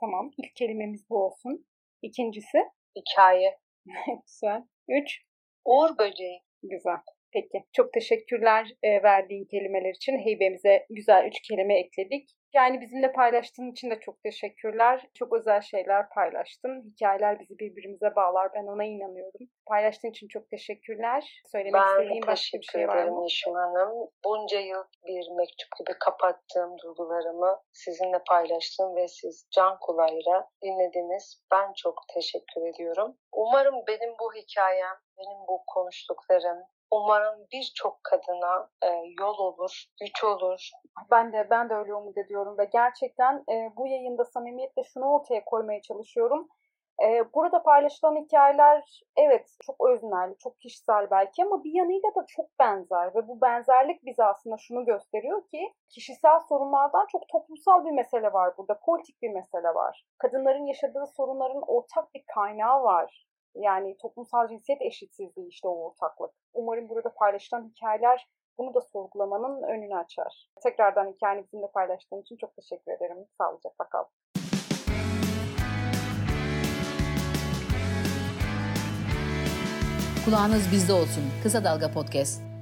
Tamam. 0.00 0.30
İlk 0.38 0.56
kelimemiz 0.56 1.10
bu 1.10 1.24
olsun. 1.24 1.66
İkincisi? 2.02 2.58
Hikaye. 2.96 3.58
Güzel. 4.26 4.62
Üç? 4.88 5.22
Uğur 5.64 5.98
böceği. 5.98 6.40
Güzel. 6.62 6.98
Peki. 7.42 7.64
Çok 7.72 7.92
teşekkürler 7.92 8.72
e, 8.82 9.02
verdiğin 9.02 9.44
kelimeler 9.44 9.94
için. 9.94 10.18
Heybemize 10.18 10.86
güzel 10.90 11.26
üç 11.26 11.40
kelime 11.42 11.78
ekledik. 11.78 12.30
Yani 12.54 12.80
bizimle 12.80 13.12
paylaştığın 13.12 13.72
için 13.72 13.90
de 13.90 14.00
çok 14.00 14.22
teşekkürler. 14.22 15.06
Çok 15.14 15.32
özel 15.32 15.60
şeyler 15.60 16.08
paylaştın. 16.08 16.82
Hikayeler 16.82 17.40
bizi 17.40 17.58
birbirimize 17.58 18.16
bağlar. 18.16 18.50
Ben 18.54 18.66
ona 18.66 18.84
inanıyorum. 18.84 19.48
Paylaştığın 19.66 20.08
için 20.08 20.28
çok 20.28 20.50
teşekkürler. 20.50 21.42
Söylemek 21.46 21.74
ben 21.74 22.02
istediğin 22.02 22.26
başka 22.26 22.58
bir 22.58 22.68
şey 22.72 22.88
var 22.88 23.04
mı? 23.04 23.22
Yeşim 23.22 23.54
Hanım. 23.54 24.08
Bunca 24.24 24.60
yıl 24.60 24.84
bir 25.06 25.36
mektup 25.36 25.68
gibi 25.78 25.98
kapattığım 26.00 26.78
duygularımı 26.78 27.60
sizinle 27.72 28.18
paylaştım 28.28 28.96
ve 28.96 29.08
siz 29.08 29.46
can 29.50 29.78
kulağıyla 29.80 30.48
dinlediniz. 30.62 31.42
Ben 31.52 31.72
çok 31.72 31.94
teşekkür 32.14 32.66
ediyorum. 32.66 33.16
Umarım 33.32 33.74
benim 33.88 34.12
bu 34.20 34.34
hikayem, 34.34 34.96
benim 35.18 35.38
bu 35.48 35.62
konuştuklarım, 35.66 36.58
umarım 36.90 37.46
birçok 37.52 38.04
kadına 38.04 38.68
e, 38.82 38.88
yol 39.20 39.38
olur, 39.38 39.84
güç 40.00 40.24
olur, 40.24 40.70
Ben 41.10 41.32
de 41.32 41.46
ben 41.50 41.70
de 41.70 41.74
öyle 41.74 41.94
umut 41.94 42.18
ediyorum 42.18 42.58
ve 42.58 42.64
gerçekten 42.64 43.44
e, 43.52 43.76
bu 43.76 43.86
yayında 43.86 44.24
samimiyetle 44.24 44.82
şunu 44.84 45.04
ortaya 45.04 45.44
koymaya 45.44 45.82
çalışıyorum. 45.82 46.48
E, 47.02 47.34
burada 47.34 47.62
paylaşılan 47.62 48.16
hikayeler 48.16 49.02
evet 49.16 49.56
çok 49.66 49.76
öznel, 49.88 50.34
çok 50.38 50.60
kişisel 50.60 51.10
belki 51.10 51.44
ama 51.44 51.64
bir 51.64 51.72
yanıyla 51.74 52.14
da 52.14 52.26
çok 52.28 52.58
benzer 52.60 53.14
ve 53.14 53.28
bu 53.28 53.40
benzerlik 53.40 54.04
bize 54.04 54.24
aslında 54.24 54.56
şunu 54.56 54.84
gösteriyor 54.84 55.48
ki 55.48 55.74
kişisel 55.88 56.40
sorunlardan 56.48 57.06
çok 57.12 57.28
toplumsal 57.28 57.84
bir 57.84 57.90
mesele 57.90 58.32
var 58.32 58.54
burada, 58.58 58.78
politik 58.80 59.22
bir 59.22 59.30
mesele 59.30 59.74
var. 59.74 60.06
Kadınların 60.18 60.66
yaşadığı 60.66 61.06
sorunların 61.16 61.62
ortak 61.66 62.14
bir 62.14 62.24
kaynağı 62.34 62.82
var. 62.82 63.27
Yani 63.54 63.96
toplumsal 63.96 64.48
cinsiyet 64.48 64.82
eşitsizliği 64.82 65.48
işte 65.48 65.68
o 65.68 65.84
ortaklık. 65.84 66.30
Umarım 66.54 66.88
burada 66.88 67.14
paylaşılan 67.14 67.68
hikayeler 67.68 68.28
bunu 68.58 68.74
da 68.74 68.80
sorgulamanın 68.80 69.62
önünü 69.62 69.96
açar. 69.96 70.50
Tekrardan 70.62 71.12
hikayeni 71.12 71.44
bizimle 71.44 71.70
paylaştığın 71.74 72.22
için 72.22 72.36
çok 72.36 72.56
teşekkür 72.56 72.92
ederim. 72.92 73.26
Sağlıcakla 73.38 73.88
kal. 73.88 74.04
Kulağınız 80.24 80.72
bizde 80.72 80.92
olsun. 80.92 81.22
Kısa 81.42 81.64
Dalga 81.64 81.92
Podcast. 81.92 82.57